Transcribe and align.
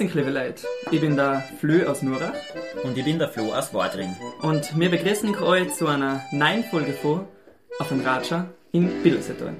Grüßen, 0.00 0.16
liebe 0.16 0.30
Leute. 0.30 0.66
Ich 0.90 1.00
bin 1.02 1.14
der 1.14 1.44
Flö 1.58 1.86
aus 1.86 2.00
Nurach. 2.00 2.32
Und 2.82 2.96
ich 2.96 3.04
bin 3.04 3.18
der 3.18 3.28
Flo 3.28 3.52
aus 3.52 3.74
Wadring. 3.74 4.16
Und 4.40 4.78
wir 4.78 4.88
begrüßen 4.88 5.36
euch 5.42 5.74
zu 5.74 5.88
einer 5.88 6.22
neuen 6.32 6.64
Folge 6.64 6.94
vor 6.94 7.28
auf 7.78 7.88
dem 7.88 8.00
Ratscher 8.00 8.48
in 8.72 9.02
Billersetal. 9.02 9.54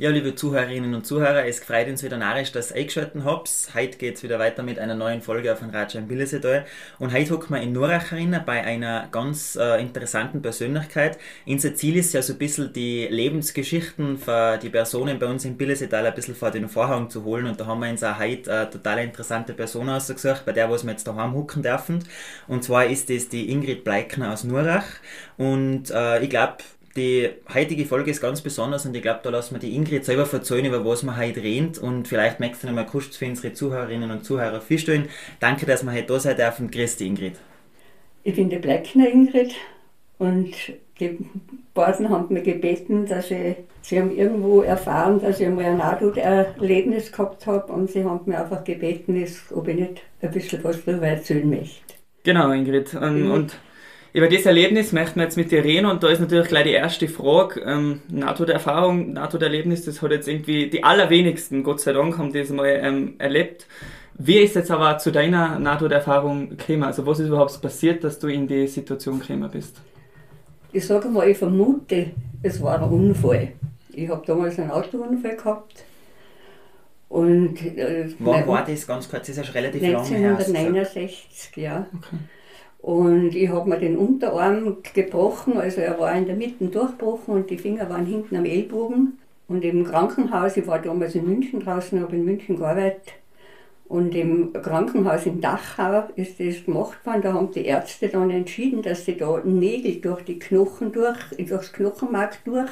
Ja, 0.00 0.10
liebe 0.10 0.36
Zuhörerinnen 0.36 0.94
und 0.94 1.04
Zuhörer, 1.08 1.44
es 1.44 1.58
freut 1.58 1.88
uns 1.88 2.04
wieder 2.04 2.18
narrisch, 2.18 2.52
dass 2.52 2.70
ihr 2.70 2.76
eingeschaltet 2.76 3.24
habt. 3.24 3.50
Heute 3.74 3.98
geht 3.98 4.14
es 4.14 4.22
wieder 4.22 4.38
weiter 4.38 4.62
mit 4.62 4.78
einer 4.78 4.94
neuen 4.94 5.22
Folge 5.22 5.50
Ratscher 5.72 5.98
in 5.98 6.06
Billesetal. 6.06 6.66
Und 7.00 7.12
heute 7.12 7.32
hocken 7.32 7.56
wir 7.56 7.60
in 7.60 7.72
Nurach 7.72 8.12
bei 8.46 8.62
einer 8.62 9.08
ganz 9.10 9.56
äh, 9.56 9.80
interessanten 9.80 10.40
Persönlichkeit. 10.40 11.18
Unser 11.48 11.74
Ziel 11.74 11.96
ist 11.96 12.14
ja 12.14 12.22
so 12.22 12.34
ein 12.34 12.38
bisschen 12.38 12.72
die 12.72 13.08
Lebensgeschichten 13.08 14.18
für 14.18 14.58
die 14.58 14.68
Personen 14.68 15.18
bei 15.18 15.26
uns 15.26 15.44
in 15.44 15.56
Billesetal 15.56 16.06
ein 16.06 16.14
bisschen 16.14 16.36
vor 16.36 16.52
den 16.52 16.68
Vorhang 16.68 17.10
zu 17.10 17.24
holen. 17.24 17.46
Und 17.46 17.58
da 17.58 17.66
haben 17.66 17.80
wir 17.80 17.90
uns 17.90 18.04
auch 18.04 18.20
heute 18.20 18.52
eine 18.52 18.70
total 18.70 18.98
interessante 19.00 19.52
Person 19.52 19.88
ausgesucht, 19.88 20.44
bei 20.46 20.52
der 20.52 20.70
was 20.70 20.84
wir 20.84 20.92
jetzt 20.92 21.08
daheim 21.08 21.34
hocken 21.34 21.64
dürfen. 21.64 22.04
Und 22.46 22.62
zwar 22.62 22.86
ist 22.86 23.10
das 23.10 23.30
die 23.30 23.50
Ingrid 23.50 23.82
Bleikner 23.82 24.32
aus 24.32 24.44
Nurach. 24.44 24.86
Und 25.36 25.90
äh, 25.90 26.22
ich 26.22 26.30
glaube, 26.30 26.58
die 26.98 27.30
heutige 27.54 27.84
Folge 27.84 28.10
ist 28.10 28.20
ganz 28.20 28.40
besonders 28.40 28.84
und 28.84 28.94
ich 28.94 29.02
glaube, 29.02 29.20
da 29.22 29.30
lassen 29.30 29.54
wir 29.54 29.60
die 29.60 29.74
Ingrid 29.74 30.04
selber 30.04 30.28
erzählen, 30.30 30.66
über 30.66 30.84
was 30.84 31.04
wir 31.04 31.16
heute 31.16 31.42
reden 31.42 31.72
und 31.80 32.08
vielleicht 32.08 32.40
möchtest 32.40 32.64
du 32.64 32.66
noch 32.66 32.74
mal 32.74 32.86
kurz 32.86 33.16
für 33.16 33.26
unsere 33.26 33.54
Zuhörerinnen 33.54 34.10
und 34.10 34.24
Zuhörer 34.24 34.60
vorstellen. 34.60 35.08
Danke, 35.40 35.64
dass 35.64 35.84
wir 35.84 35.92
heute 35.92 36.06
da 36.06 36.18
sein 36.18 36.36
dürfen. 36.36 36.70
Grüß 36.70 36.96
dich, 36.96 37.06
Ingrid. 37.06 37.34
Ich 38.24 38.34
bin 38.34 38.50
die 38.50 38.58
Bleckner 38.58 39.08
Ingrid 39.08 39.54
und 40.18 40.52
die 40.98 41.18
beiden 41.72 42.10
haben 42.10 42.34
mir 42.34 42.42
gebeten, 42.42 43.06
dass 43.06 43.30
ich, 43.30 43.56
sie 43.82 44.00
haben 44.00 44.16
irgendwo 44.16 44.62
erfahren, 44.62 45.20
dass 45.20 45.38
ich 45.38 45.46
einmal 45.46 45.66
ein 45.66 45.78
Nahtoderlebnis 45.78 47.12
gehabt 47.12 47.46
habe 47.46 47.72
und 47.72 47.90
sie 47.90 48.04
haben 48.04 48.20
mir 48.26 48.40
einfach 48.40 48.64
gebeten, 48.64 49.24
ob 49.54 49.68
ich 49.68 49.76
nicht 49.76 50.02
ein 50.20 50.30
bisschen 50.32 50.64
was 50.64 50.84
darüber 50.84 51.06
erzählen 51.06 51.48
möchte. 51.48 51.94
Genau, 52.24 52.50
Ingrid. 52.50 52.94
Ähm, 53.00 53.26
mhm. 53.26 53.30
Und 53.30 53.56
über 54.12 54.28
das 54.28 54.46
Erlebnis 54.46 54.92
möchten 54.92 55.16
wir 55.16 55.24
jetzt 55.24 55.36
mit 55.36 55.50
dir 55.50 55.62
reden 55.62 55.86
und 55.86 56.02
da 56.02 56.08
ist 56.08 56.20
natürlich 56.20 56.48
gleich 56.48 56.64
die 56.64 56.72
erste 56.72 57.08
Frage. 57.08 57.60
Ähm, 57.60 58.00
NATO-Erfahrung, 58.08 59.12
NATO-Erlebnis, 59.12 59.84
das 59.84 60.00
hat 60.00 60.12
jetzt 60.12 60.28
irgendwie 60.28 60.70
die 60.70 60.82
allerwenigsten, 60.82 61.62
Gott 61.62 61.80
sei 61.80 61.92
Dank, 61.92 62.16
haben 62.18 62.32
das 62.32 62.48
mal 62.50 62.66
ähm, 62.66 63.14
erlebt. 63.18 63.66
Wie 64.14 64.38
ist 64.38 64.56
jetzt 64.56 64.70
aber 64.70 64.98
zu 64.98 65.12
deiner 65.12 65.58
NATO-Erfahrung 65.58 66.56
gekommen? 66.56 66.84
Also 66.84 67.06
was 67.06 67.20
ist 67.20 67.28
überhaupt 67.28 67.60
passiert, 67.60 68.02
dass 68.02 68.18
du 68.18 68.28
in 68.28 68.48
die 68.48 68.66
Situation 68.66 69.20
gekommen 69.20 69.48
bist? 69.50 69.76
Ich 70.72 70.86
sage 70.86 71.08
mal, 71.08 71.28
ich 71.28 71.38
vermute, 71.38 72.10
es 72.42 72.60
war 72.62 72.82
ein 72.82 72.88
Unfall. 72.88 73.52
Ich 73.92 74.08
habe 74.08 74.24
damals 74.26 74.58
einen 74.58 74.70
Autounfall 74.70 75.36
gehabt. 75.36 75.84
Und, 77.08 77.60
äh, 77.62 78.08
Wann 78.18 78.46
war 78.46 78.64
das 78.64 78.86
ganz 78.86 79.08
kurz? 79.08 79.22
Das 79.22 79.30
ist 79.30 79.36
ja 79.38 79.44
schon 79.44 79.54
relativ 79.54 79.82
lange 79.82 80.08
her. 80.08 80.30
1969, 80.32 81.56
ja. 81.56 81.86
Okay. 81.96 82.16
Und 82.78 83.34
ich 83.34 83.48
habe 83.48 83.68
mir 83.68 83.78
den 83.78 83.96
Unterarm 83.96 84.78
gebrochen, 84.94 85.58
also 85.58 85.80
er 85.80 85.98
war 85.98 86.16
in 86.16 86.26
der 86.26 86.36
Mitte 86.36 86.66
durchgebrochen 86.66 87.34
und 87.34 87.50
die 87.50 87.58
Finger 87.58 87.88
waren 87.90 88.06
hinten 88.06 88.36
am 88.36 88.44
Ellbogen. 88.44 89.18
Und 89.48 89.64
im 89.64 89.84
Krankenhaus, 89.84 90.56
ich 90.56 90.66
war 90.66 90.78
damals 90.78 91.14
in 91.14 91.26
München 91.26 91.60
draußen, 91.60 92.00
habe 92.00 92.16
in 92.16 92.24
München 92.24 92.56
gearbeitet. 92.56 93.14
Und 93.88 94.14
im 94.14 94.52
Krankenhaus 94.52 95.24
in 95.24 95.40
Dachau 95.40 96.08
ist 96.14 96.38
das 96.38 96.66
gemacht 96.66 97.04
worden. 97.06 97.22
Da 97.22 97.32
haben 97.32 97.50
die 97.52 97.64
Ärzte 97.64 98.08
dann 98.08 98.30
entschieden, 98.30 98.82
dass 98.82 99.06
sie 99.06 99.16
da 99.16 99.40
Nägel 99.42 100.00
durch 100.02 100.22
die 100.22 100.38
Knochen 100.38 100.92
durch, 100.92 101.18
durchs 101.38 101.72
Knochenmark 101.72 102.44
durch 102.44 102.70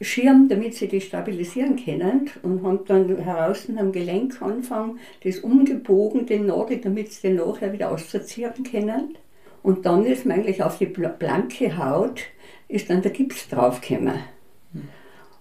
schirmen, 0.00 0.48
damit 0.48 0.74
sie 0.74 0.88
die 0.88 1.02
stabilisieren 1.02 1.76
können. 1.76 2.30
Und 2.42 2.62
haben 2.62 2.80
dann 2.86 3.18
heraus 3.18 3.68
am 3.76 3.92
Gelenk 3.92 4.40
anfangen, 4.40 4.98
das 5.22 5.40
umgebogen, 5.40 6.24
den 6.24 6.46
Nagel, 6.46 6.78
damit 6.78 7.12
sie 7.12 7.28
den 7.28 7.36
nachher 7.36 7.74
wieder 7.74 7.90
ausziehen 7.90 8.64
können. 8.64 9.18
Und 9.62 9.86
dann 9.86 10.06
ist 10.06 10.24
mir 10.24 10.34
eigentlich 10.34 10.62
auf 10.62 10.78
die 10.78 10.86
blanke 10.86 11.76
Haut 11.76 12.22
ist 12.68 12.90
dann 12.90 13.02
der 13.02 13.10
Gips 13.10 13.48
draufgekommen. 13.48 14.20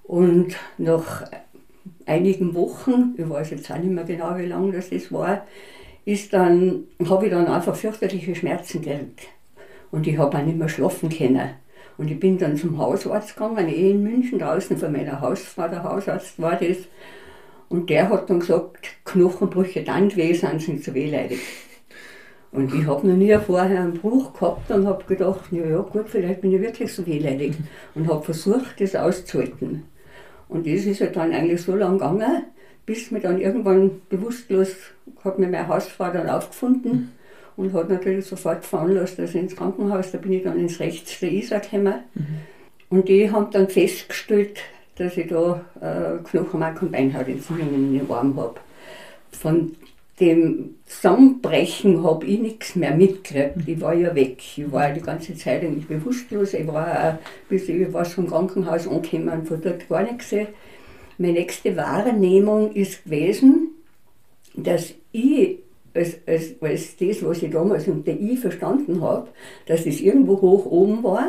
Und 0.03 0.55
nach 0.77 1.29
einigen 2.05 2.55
Wochen, 2.55 3.15
ich 3.17 3.29
weiß 3.29 3.51
jetzt 3.51 3.69
auch 3.69 3.77
nicht 3.77 3.91
mehr 3.91 4.05
genau, 4.05 4.37
wie 4.37 4.45
lange 4.45 4.71
das, 4.71 4.89
das 4.89 5.11
war, 5.11 5.45
ist 6.05 6.31
dann, 6.31 6.85
habe 7.07 7.25
ich 7.25 7.31
dann 7.31 7.47
einfach 7.47 7.75
fürchterliche 7.75 8.33
Schmerzen 8.33 8.81
gekriegt. 8.81 9.27
Und 9.91 10.07
ich 10.07 10.17
habe 10.17 10.37
auch 10.37 10.43
nicht 10.43 10.57
mehr 10.57 10.69
schlafen 10.69 11.09
können. 11.09 11.49
Und 11.97 12.09
ich 12.09 12.19
bin 12.19 12.37
dann 12.37 12.55
zum 12.55 12.77
Hausarzt 12.77 13.35
gegangen, 13.35 13.67
eh 13.67 13.91
in 13.91 14.03
München, 14.03 14.39
draußen 14.39 14.77
von 14.77 14.91
meiner 14.91 15.19
Hausfrau, 15.19 15.67
der 15.67 15.83
Hausarzt 15.83 16.39
war 16.41 16.55
das. 16.55 16.77
Und 17.69 17.89
der 17.89 18.09
hat 18.09 18.29
dann 18.29 18.39
gesagt, 18.39 18.87
Knochenbrüche 19.03 19.83
dann 19.83 20.07
gewesen 20.07 20.59
sind 20.59 20.83
zu 20.83 20.93
wehleidig. 20.93 21.39
Und 22.51 22.73
ich 22.73 22.85
habe 22.85 23.07
noch 23.07 23.15
nie 23.15 23.37
vorher 23.45 23.81
einen 23.81 23.93
Bruch 23.93 24.33
gehabt 24.33 24.71
und 24.71 24.87
habe 24.87 25.03
gedacht, 25.03 25.51
ja, 25.51 25.65
ja 25.65 25.79
gut, 25.79 26.09
vielleicht 26.09 26.41
bin 26.41 26.53
ich 26.53 26.61
wirklich 26.61 26.93
so 26.93 27.05
wehleidig. 27.05 27.53
Und 27.93 28.07
habe 28.07 28.23
versucht, 28.23 28.79
das 28.79 28.95
auszuhalten. 28.95 29.83
Und 30.49 30.65
das 30.65 30.85
ist 30.85 30.99
ja 30.99 31.07
dann 31.07 31.33
eigentlich 31.33 31.61
so 31.61 31.75
lange 31.75 31.97
gegangen, 31.97 32.43
bis 32.85 33.11
mir 33.11 33.19
dann 33.19 33.39
irgendwann 33.39 34.01
bewusstlos, 34.09 34.69
hat 35.23 35.39
mir 35.39 35.49
mein 35.49 35.67
Hausfrau 35.67 36.09
dann 36.09 36.29
aufgefunden 36.29 37.11
und 37.57 37.73
hat 37.73 37.89
natürlich 37.89 38.25
sofort 38.25 38.63
veranlasst, 38.63 39.19
dass 39.19 39.31
ich 39.31 39.41
ins 39.41 39.55
Krankenhaus, 39.55 40.11
da 40.11 40.17
bin 40.19 40.31
ich 40.31 40.43
dann 40.43 40.57
ins 40.57 40.79
Rechts 40.79 41.19
der 41.19 41.31
Isar 41.31 41.59
gekommen. 41.59 41.95
Mhm. 42.13 42.25
Und 42.89 43.09
die 43.09 43.29
haben 43.29 43.51
dann 43.51 43.67
festgestellt, 43.67 44.61
dass 44.95 45.17
ich 45.17 45.27
da 45.27 45.65
äh, 45.81 46.23
Knochenmark 46.23 46.81
und 46.81 46.91
Beinhautentzündung 46.91 47.73
in 47.73 47.99
den 47.99 48.09
Arm 48.09 48.37
habe. 48.37 48.55
Von 49.31 49.75
dem 50.19 50.75
Zusammenbrechen 50.85 52.03
habe 52.03 52.25
ich 52.25 52.39
nichts 52.39 52.75
mehr 52.75 52.95
mitgekriegt. 52.95 53.67
Ich 53.67 53.81
war 53.81 53.93
ja 53.93 54.15
weg. 54.15 54.37
Ich 54.39 54.71
war 54.71 54.91
die 54.91 55.01
ganze 55.01 55.35
Zeit 55.35 55.63
eigentlich 55.63 55.87
bewusstlos. 55.87 56.53
Ich 56.53 56.65
war 56.67 56.87
auch, 56.87 57.47
bis 57.49 57.69
ich 57.69 57.93
was 57.93 58.13
vom 58.13 58.27
Krankenhaus 58.27 58.87
angekommen 58.87 59.45
von 59.45 59.61
dort 59.61 59.87
gar 59.87 60.03
nichts 60.03 60.29
gesehen. 60.29 60.47
Meine 61.19 61.33
nächste 61.33 61.75
Wahrnehmung 61.75 62.71
ist 62.73 63.03
gewesen, 63.03 63.69
dass 64.55 64.93
ich, 65.11 65.59
als, 65.93 66.17
als, 66.25 66.55
als 66.61 66.97
das, 66.97 67.23
was 67.23 67.43
ich 67.43 67.51
damals 67.51 67.87
unter 67.87 68.11
I 68.11 68.37
verstanden 68.37 69.01
habe, 69.01 69.27
dass 69.67 69.85
es 69.85 70.01
irgendwo 70.01 70.41
hoch 70.41 70.65
oben 70.65 71.03
war 71.03 71.27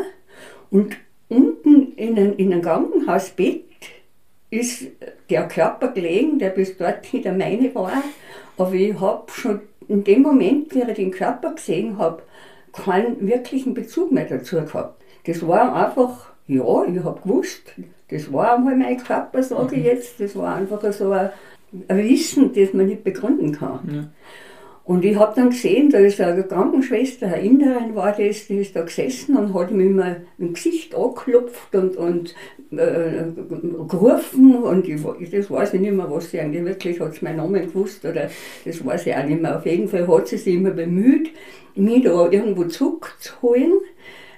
und 0.70 0.96
unten 1.28 1.92
in 1.96 2.16
einem, 2.16 2.36
in 2.36 2.52
einem 2.52 2.62
Krankenhausbett 2.62 3.64
ist 4.50 4.86
der 5.28 5.46
Körper 5.46 5.88
gelegen, 5.88 6.38
der 6.38 6.50
bis 6.50 6.76
dorthin 6.76 7.22
der 7.22 7.34
meine 7.34 7.74
war 7.74 8.02
aber 8.58 8.74
ich 8.74 8.98
habe 9.00 9.30
schon 9.30 9.60
in 9.88 10.04
dem 10.04 10.22
Moment, 10.22 10.74
wie 10.74 10.82
ich 10.82 10.96
den 10.96 11.10
Körper 11.10 11.54
gesehen 11.54 11.96
habe, 11.98 12.22
keinen 12.72 13.26
wirklichen 13.26 13.72
Bezug 13.74 14.12
mehr 14.12 14.26
dazu 14.26 14.56
gehabt. 14.56 15.02
Das 15.24 15.46
war 15.46 15.74
einfach, 15.74 16.30
ja, 16.46 16.84
ich 16.84 17.02
habe 17.02 17.20
gewusst, 17.22 17.74
das 18.08 18.32
war 18.32 18.56
einmal 18.56 18.76
mein 18.76 18.98
Körper, 18.98 19.42
sage 19.42 19.76
ich 19.76 19.82
mhm. 19.82 19.86
jetzt. 19.86 20.20
Das 20.20 20.36
war 20.36 20.56
einfach 20.56 20.80
so 20.92 21.10
ein, 21.10 21.30
ein 21.88 21.98
Wissen, 21.98 22.52
das 22.52 22.72
man 22.72 22.86
nicht 22.86 23.04
begründen 23.04 23.52
kann. 23.52 23.80
Ja. 23.90 24.04
Und 24.88 25.04
ich 25.04 25.16
habe 25.16 25.34
dann 25.36 25.50
gesehen, 25.50 25.90
da 25.90 25.98
ist 25.98 26.18
eine 26.18 26.44
Krankenschwester, 26.44 27.26
eine 27.26 27.42
Inderin 27.42 27.94
war 27.94 28.12
das, 28.12 28.46
die 28.46 28.60
ist 28.60 28.74
da 28.74 28.80
gesessen 28.80 29.36
und 29.36 29.52
hat 29.52 29.70
mir 29.70 29.84
immer 29.84 30.16
im 30.38 30.54
Gesicht 30.54 30.94
angeklopft 30.94 31.74
und, 31.74 31.98
und 31.98 32.34
äh, 32.70 33.24
gerufen 33.86 34.56
und 34.56 34.88
ich, 34.88 35.02
das 35.30 35.50
weiß 35.50 35.74
ich 35.74 35.82
nicht 35.82 35.92
mehr, 35.92 36.10
was 36.10 36.30
sie 36.30 36.40
eigentlich 36.40 36.64
wirklich, 36.64 37.00
hat 37.00 37.12
sie 37.12 37.24
meinen 37.26 37.36
Namen 37.36 37.66
gewusst 37.66 38.02
oder 38.06 38.30
das 38.64 38.86
weiß 38.86 39.06
ich 39.08 39.14
auch 39.14 39.24
nicht 39.24 39.42
mehr. 39.42 39.58
Auf 39.58 39.66
jeden 39.66 39.88
Fall 39.88 40.08
hat 40.08 40.28
sie 40.28 40.38
sich 40.38 40.54
immer 40.54 40.70
bemüht, 40.70 41.32
mich 41.74 42.04
da 42.04 42.30
irgendwo 42.30 42.64
zurückzuholen, 42.64 43.74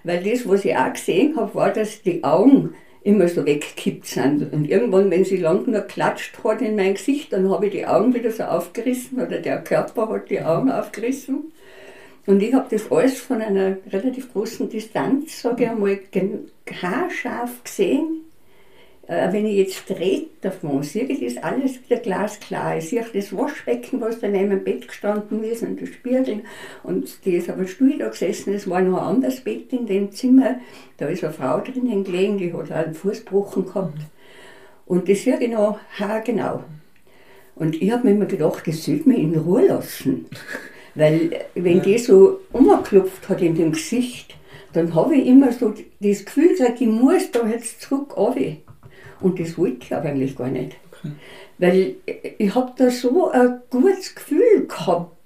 weil 0.03 0.21
das, 0.25 0.49
was 0.49 0.65
ich 0.65 0.77
auch 0.77 0.93
gesehen 0.93 1.37
habe, 1.37 1.55
war, 1.55 1.71
dass 1.71 2.03
die 2.03 2.25
Augen 2.25 2.75
immer 3.03 3.29
so 3.29 3.45
weggekippt 3.47 4.07
sind. 4.07 4.53
Und 4.53 4.69
irgendwann, 4.69 5.11
wenn 5.11 5.25
sie 5.25 5.39
lang 5.39 5.71
nur 5.71 5.81
klatscht 5.83 6.43
hat 6.45 6.61
in 6.61 6.77
mein 6.77 6.95
Gesicht, 6.95 7.33
dann 7.33 7.51
habe 7.51 7.67
ich 7.67 7.73
die 7.73 7.87
Augen 7.87 8.15
wieder 8.15 8.31
so 8.31 8.45
aufgerissen 8.45 9.21
oder 9.21 9.39
der 9.39 9.63
Körper 9.63 10.09
hat 10.09 10.31
die 10.31 10.43
Augen 10.43 10.71
aufgerissen. 10.71 11.53
Und 12.27 12.43
ich 12.43 12.53
habe 12.53 12.67
das 12.71 12.91
alles 12.93 13.19
von 13.19 13.41
einer 13.41 13.79
relativ 13.91 14.33
großen 14.33 14.69
Distanz, 14.69 15.41
sage 15.41 15.65
ich 15.65 15.71
einmal, 15.71 15.99
haarscharf 16.83 17.65
gesehen 17.65 18.30
wenn 19.11 19.45
ich 19.45 19.57
jetzt 19.57 19.91
drehe 19.91 20.27
davon, 20.41 20.85
sehe 20.85 21.03
ich 21.03 21.19
das 21.35 21.43
alles 21.43 21.83
wieder 21.83 22.01
glasklar. 22.01 22.79
Ich 22.79 22.91
sehe 22.91 23.05
das 23.13 23.37
Waschbecken, 23.37 24.01
was 24.01 24.21
da 24.21 24.29
neben 24.29 24.51
dem 24.51 24.63
Bett 24.63 24.87
gestanden 24.87 25.43
ist 25.43 25.65
und 25.65 25.81
der 25.81 25.87
Spiegel 25.87 26.43
und 26.85 27.25
die 27.25 27.33
ist 27.33 27.51
auf 27.51 27.57
dem 27.57 27.67
Stuhl 27.67 27.99
da 27.99 28.09
gesessen. 28.09 28.55
Es 28.55 28.71
war 28.71 28.81
noch 28.81 29.03
ein 29.03 29.17
anderes 29.17 29.41
Bett 29.41 29.73
in 29.73 29.87
dem 29.87 30.13
Zimmer. 30.13 30.61
Da 30.97 31.07
ist 31.07 31.25
eine 31.25 31.33
Frau 31.33 31.59
drinnen 31.59 32.05
gelegen, 32.05 32.39
die 32.39 32.53
hat 32.53 32.71
einen 32.71 32.95
Fußbrochen 32.95 33.67
gehabt. 33.67 33.99
Und 34.87 35.09
das 35.09 35.25
sehe 35.25 35.41
ich 35.41 35.51
noch 35.51 35.81
haargenau. 35.99 36.63
Und 37.57 37.83
ich 37.83 37.91
habe 37.91 38.07
mir 38.07 38.15
immer 38.15 38.27
gedacht, 38.27 38.63
das 38.67 38.85
sollte 38.85 39.09
mir 39.09 39.19
in 39.19 39.37
Ruhe 39.37 39.67
lassen. 39.67 40.27
Weil 40.95 41.33
wenn 41.57 41.79
ja. 41.79 41.83
die 41.83 41.99
so 41.99 42.41
umgeklopft 42.53 43.29
hat 43.29 43.43
in 43.43 43.57
dem 43.57 43.73
Gesicht, 43.73 44.37
dann 44.73 44.95
habe 44.95 45.17
ich 45.17 45.27
immer 45.27 45.51
so 45.51 45.75
das 45.99 46.25
Gefühl, 46.25 46.51
ich 46.79 46.87
muss 46.87 47.31
da 47.33 47.45
jetzt 47.49 47.83
zurück 47.83 48.17
runter. 48.17 48.57
Und 49.21 49.39
das 49.39 49.57
wollte 49.59 49.79
ich 49.83 49.95
aber 49.95 50.09
eigentlich 50.09 50.37
gar 50.37 50.49
nicht. 50.49 50.77
Okay. 50.93 51.13
Weil 51.59 51.97
ich 52.39 52.55
habe 52.55 52.73
da 52.77 52.91
so 52.91 53.31
ein 53.31 53.61
gutes 53.71 54.15
Gefühl 54.15 54.67
gehabt. 54.67 55.17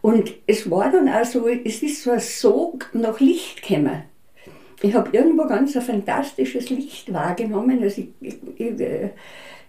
Und 0.00 0.32
es 0.46 0.68
war 0.68 0.90
dann 0.90 1.08
auch 1.08 1.24
so, 1.24 1.46
es 1.46 1.82
ist 1.82 2.02
so 2.02 2.10
ein 2.10 2.20
Sog 2.20 2.90
nach 2.92 3.20
Licht 3.20 3.62
gekommen. 3.62 4.02
Ich 4.82 4.94
habe 4.94 5.16
irgendwo 5.16 5.46
ganz 5.46 5.76
ein 5.76 5.82
fantastisches 5.82 6.68
Licht 6.70 7.12
wahrgenommen. 7.12 7.80
Also 7.80 8.02
ich, 8.02 8.08
ich, 8.20 8.36
ich, 8.56 8.80
äh, 8.80 9.10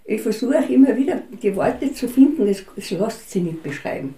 ich 0.06 0.22
versuche 0.22 0.66
immer 0.70 0.98
wieder 0.98 1.22
die 1.42 1.56
Worte 1.56 1.94
zu 1.94 2.08
finden, 2.08 2.48
das, 2.48 2.64
das 2.76 2.90
lässt 2.90 3.30
sich 3.30 3.44
nicht 3.44 3.62
beschreiben. 3.62 4.16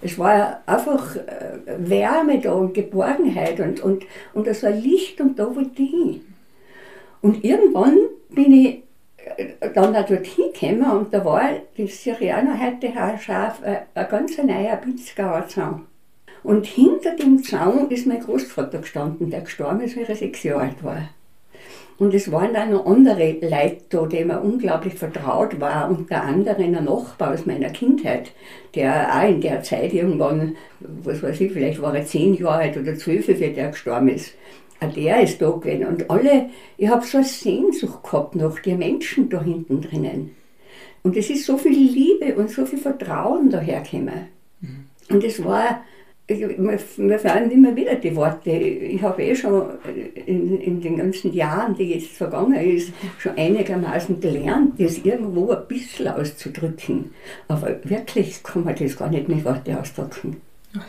Es 0.00 0.18
war 0.18 0.62
einfach 0.66 1.16
äh, 1.16 1.58
Wärme 1.78 2.38
da 2.38 2.52
und 2.52 2.72
Geborgenheit 2.72 3.60
und, 3.60 3.80
und, 3.80 4.06
und 4.32 4.46
das 4.46 4.62
war 4.62 4.70
Licht 4.70 5.20
und 5.20 5.38
da 5.38 5.54
wollte 5.54 5.82
ich 5.82 5.90
hin. 5.90 6.20
Und 7.20 7.44
irgendwann 7.44 7.98
bin 8.42 8.52
ich 8.52 8.82
äh, 9.36 9.70
dann 9.74 9.94
auch 9.94 10.06
dorthin 10.06 10.52
gekommen 10.52 10.90
und 10.90 11.14
da 11.14 11.24
war 11.24 11.42
die 11.76 11.86
Syrianer 11.86 12.58
heute 12.58 12.92
scharf 13.18 13.60
äh, 13.62 13.80
ein 13.94 14.08
ganz 14.08 14.38
neuer 14.38 14.76
Pinzgauer 14.76 15.46
Zaun. 15.48 15.86
Und 16.42 16.64
hinter 16.64 17.14
dem 17.16 17.42
Zaun 17.42 17.90
ist 17.90 18.06
mein 18.06 18.20
Großvater 18.20 18.78
gestanden, 18.78 19.30
der 19.30 19.42
gestorben 19.42 19.82
ist, 19.82 19.98
als 19.98 20.08
er 20.08 20.16
sechs 20.16 20.42
Jahre 20.42 20.62
alt 20.62 20.82
war. 20.82 21.10
Und 21.98 22.14
es 22.14 22.32
waren 22.32 22.54
dann 22.54 22.70
noch 22.70 22.86
andere 22.86 23.32
Leute 23.42 23.82
da, 23.90 24.06
dem 24.06 24.30
er 24.30 24.42
unglaublich 24.42 24.94
vertraut 24.94 25.60
war, 25.60 25.90
unter 25.90 26.22
anderem 26.22 26.74
ein 26.74 26.84
Nachbar 26.84 27.34
aus 27.34 27.44
meiner 27.44 27.68
Kindheit, 27.68 28.32
der 28.74 29.14
auch 29.14 29.28
in 29.28 29.42
der 29.42 29.62
Zeit 29.62 29.92
irgendwann, 29.92 30.56
was 30.80 31.22
weiß 31.22 31.42
ich, 31.42 31.52
vielleicht 31.52 31.82
war 31.82 31.94
er 31.94 32.06
zehn 32.06 32.32
Jahre 32.32 32.62
alt 32.62 32.78
oder 32.78 32.96
zwölf, 32.96 33.28
wie 33.28 33.34
der 33.34 33.68
gestorben 33.68 34.08
ist. 34.08 34.32
Der 34.80 35.20
ist 35.20 35.40
da 35.40 35.50
gewesen. 35.50 35.86
Und 35.86 36.10
alle, 36.10 36.50
ich 36.76 36.88
habe 36.88 37.04
so 37.04 37.18
eine 37.18 37.26
Sehnsucht 37.26 38.02
gehabt 38.02 38.34
nach 38.34 38.58
den 38.60 38.78
Menschen 38.78 39.28
da 39.28 39.42
hinten 39.42 39.80
drinnen. 39.80 40.30
Und 41.02 41.16
es 41.16 41.30
ist 41.30 41.46
so 41.46 41.56
viel 41.56 41.72
Liebe 41.72 42.34
und 42.34 42.50
so 42.50 42.66
viel 42.66 42.78
Vertrauen 42.78 43.50
dahergekommen. 43.50 44.28
Mhm. 44.60 44.84
Und 45.08 45.24
es 45.24 45.42
war, 45.42 45.82
mir 46.28 47.18
fallen 47.18 47.50
immer 47.50 47.74
wieder 47.74 47.94
die 47.96 48.14
Worte. 48.14 48.50
Ich 48.50 49.02
habe 49.02 49.22
eh 49.22 49.34
schon 49.34 49.62
in, 50.26 50.60
in, 50.60 50.80
den 50.80 50.96
ganzen 50.96 51.32
Jahren, 51.32 51.74
die 51.74 51.94
jetzt 51.94 52.08
vergangen 52.08 52.54
ist, 52.54 52.92
schon 53.18 53.36
einigermaßen 53.36 54.20
gelernt, 54.20 54.78
das 54.78 54.98
irgendwo 54.98 55.50
ein 55.50 55.66
bisschen 55.66 56.08
auszudrücken. 56.08 57.12
Aber 57.48 57.76
wirklich 57.84 58.42
kann 58.42 58.64
man 58.64 58.76
das 58.76 58.96
gar 58.96 59.08
nicht 59.08 59.28
mit 59.28 59.44
Worte 59.44 59.78
ausdrücken. 59.78 60.36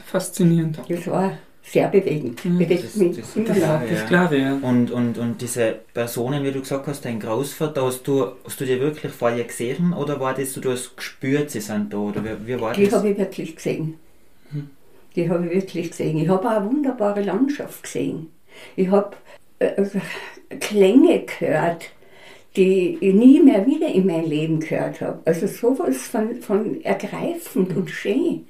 Faszinierend. 0.06 0.82
Das 0.88 1.08
war 1.08 1.38
sehr 1.64 1.88
bewegend. 1.88 2.44
Ja, 2.44 2.66
das, 2.66 2.82
das, 2.82 2.94
das, 2.94 3.34
das, 3.46 3.58
klar, 3.58 3.84
das 3.90 4.08
glaube 4.08 4.38
ich. 4.38 4.44
Ja. 4.44 4.60
Und, 4.62 4.92
und, 4.92 5.18
und 5.18 5.42
diese 5.42 5.80
Personen, 5.94 6.44
wie 6.44 6.52
du 6.52 6.60
gesagt 6.60 6.88
hast, 6.88 7.06
dein 7.06 7.20
Großvater, 7.20 7.86
hast 7.86 8.08
du, 8.08 8.32
hast 8.44 8.60
du 8.60 8.66
die 8.66 8.80
wirklich 8.80 9.12
vor 9.12 9.32
dir 9.32 9.44
gesehen 9.44 9.94
oder 9.94 10.20
war 10.20 10.34
das, 10.34 10.54
du 10.54 10.72
hast 10.72 10.98
gespürt, 10.98 11.52
sie 11.52 11.62
sind 11.62 11.94
da? 11.94 11.98
Oder 11.98 12.24
wie, 12.24 12.48
wie 12.48 12.60
war 12.60 12.74
die 12.74 12.92
habe 12.92 13.10
ich 13.10 13.18
wirklich 13.18 13.56
gesehen. 13.56 13.96
Hm. 14.52 14.70
Die 15.16 15.30
habe 15.30 15.46
ich 15.46 15.54
wirklich 15.54 15.92
gesehen. 15.92 16.18
Ich 16.18 16.28
habe 16.28 16.48
auch 16.48 16.58
eine 16.58 16.66
wunderbare 16.66 17.22
Landschaft 17.22 17.84
gesehen. 17.84 18.32
Ich 18.76 18.90
habe 18.90 19.16
äh, 19.60 19.86
Klänge 20.60 21.26
gehört, 21.26 21.92
die 22.58 22.98
ich 23.00 23.14
nie 23.14 23.40
mehr 23.40 23.66
wieder 23.66 23.88
in 23.88 24.06
mein 24.06 24.26
Leben 24.26 24.60
gehört 24.60 25.00
habe. 25.02 25.20
Also 25.26 25.48
sowas 25.48 25.98
von, 26.08 26.42
von 26.42 26.82
ergreifend 26.82 27.76
und 27.76 27.90
schön. 27.90 28.46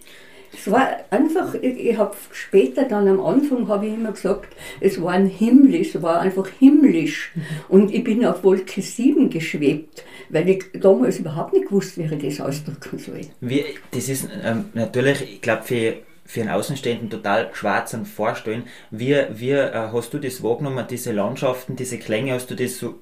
Es 0.54 0.70
war 0.70 0.88
einfach, 1.10 1.56
ich, 1.56 1.80
ich 1.80 1.98
habe 1.98 2.16
später 2.32 2.84
dann 2.86 3.08
am 3.08 3.20
Anfang 3.20 3.68
habe 3.68 3.88
ich 3.88 3.94
immer 3.94 4.12
gesagt, 4.12 4.56
es 4.80 5.02
war 5.02 5.14
ein 5.14 5.26
himmlisch, 5.26 5.96
es 5.96 6.02
war 6.02 6.22
einfach 6.22 6.48
himmlisch. 6.60 7.32
Mhm. 7.36 7.42
Und 7.70 7.94
ich 7.94 8.04
bin 8.04 8.26
auf 8.26 8.44
Wolke 8.44 8.82
7 8.82 9.30
geschwebt, 9.30 10.04
weil 10.30 10.50
ich 10.50 10.66
damals 10.74 11.20
überhaupt 11.20 11.54
nicht 11.54 11.72
wusste, 11.72 12.10
wie 12.10 12.16
ich 12.16 12.38
das 12.38 12.46
ausdrücken 12.46 13.00
soll. 13.00 13.22
Wie, 13.40 13.64
das 13.92 14.10
ist 14.10 14.28
ähm, 14.44 14.66
natürlich, 14.74 15.22
ich 15.22 15.42
glaube, 15.42 15.64
für 15.64 15.94
für 16.24 16.40
einen 16.40 16.52
Außenstehenden 16.52 17.10
total 17.10 17.50
schwarz 17.54 17.94
und 17.94 18.08
vorstellen. 18.08 18.64
Wie, 18.90 19.18
wie 19.32 19.52
äh, 19.52 19.90
hast 19.92 20.14
du 20.14 20.18
das 20.18 20.42
wahrgenommen, 20.42 20.86
diese 20.90 21.12
Landschaften, 21.12 21.76
diese 21.76 21.98
Klänge, 21.98 22.34
hast 22.34 22.50
du 22.50 22.56
das 22.56 22.78
so 22.78 23.00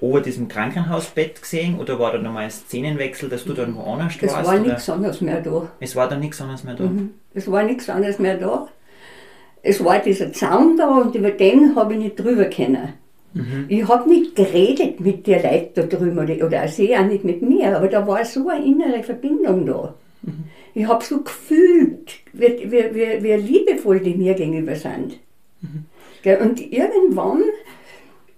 ober 0.00 0.20
diesem 0.20 0.48
Krankenhausbett 0.48 1.42
gesehen 1.42 1.78
oder 1.78 1.98
war 1.98 2.12
da 2.12 2.18
nochmal 2.18 2.44
ein 2.44 2.50
Szenenwechsel, 2.50 3.28
dass 3.28 3.44
du 3.44 3.52
dann 3.52 3.76
woanders 3.76 4.20
warst? 4.20 4.36
Es 4.36 4.46
war 4.46 4.58
nichts 4.58 4.90
anderes 4.90 5.20
mehr 5.20 5.40
da. 5.40 5.70
Es 5.80 5.96
war 5.96 6.08
da 6.08 6.16
nichts 6.16 6.40
anderes 6.40 6.64
mehr 6.64 6.74
da? 6.74 6.84
Mhm. 6.84 7.10
Es 7.34 7.50
war 7.50 7.62
nichts 7.62 7.88
anderes 7.88 8.18
mehr 8.18 8.36
da. 8.36 8.68
Es 9.62 9.84
war 9.84 9.98
dieser 9.98 10.32
Zaun 10.32 10.76
da 10.76 10.88
und 10.88 11.14
über 11.14 11.30
den 11.30 11.76
habe 11.76 11.94
ich 11.94 12.00
nicht 12.00 12.16
drüber 12.18 12.46
können. 12.46 12.94
Mhm. 13.34 13.66
Ich 13.68 13.86
habe 13.86 14.08
nicht 14.08 14.34
geredet 14.34 15.00
mit 15.00 15.26
den 15.26 15.42
Leuten 15.42 15.70
da 15.74 15.82
drüben 15.82 16.18
oder, 16.18 16.44
oder 16.44 16.66
sie 16.66 16.96
auch 16.96 17.04
nicht 17.04 17.24
mit 17.24 17.42
mir, 17.42 17.76
aber 17.76 17.88
da 17.88 18.06
war 18.06 18.24
so 18.24 18.48
eine 18.48 18.64
innere 18.64 19.02
Verbindung 19.02 19.66
da. 19.66 19.94
Mhm. 20.22 20.44
Ich 20.74 20.86
habe 20.86 21.04
so 21.04 21.22
gefühlt, 21.22 22.12
wie, 22.32 22.70
wie, 22.70 22.94
wie, 22.94 23.22
wie 23.22 23.34
liebevoll 23.34 24.00
die 24.00 24.14
mir 24.14 24.34
gegenüber 24.34 24.74
sind. 24.74 25.18
Mhm. 25.60 25.84
Und 26.42 26.60
irgendwann 26.72 27.42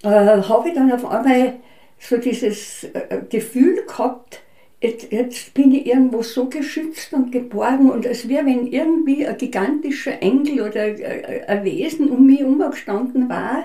äh, 0.02 0.08
habe 0.08 0.68
ich 0.68 0.74
dann 0.74 0.92
auf 0.92 1.04
einmal 1.04 1.54
so 1.98 2.16
dieses 2.16 2.84
äh, 2.84 3.20
Gefühl 3.28 3.84
gehabt, 3.86 4.40
jetzt, 4.80 5.12
jetzt, 5.12 5.54
bin 5.54 5.72
ich 5.72 5.86
irgendwo 5.86 6.22
so 6.22 6.48
geschützt 6.48 7.12
und 7.12 7.30
geborgen 7.30 7.90
und 7.90 8.04
es 8.04 8.28
wäre, 8.28 8.44
wenn 8.46 8.66
irgendwie 8.66 9.26
ein 9.26 9.38
gigantischer 9.38 10.20
Engel 10.20 10.68
oder 10.68 10.86
äh, 10.86 11.44
ein 11.46 11.64
Wesen 11.64 12.10
um 12.10 12.26
mich 12.26 12.40
herumgestanden 12.40 13.28
war 13.28 13.64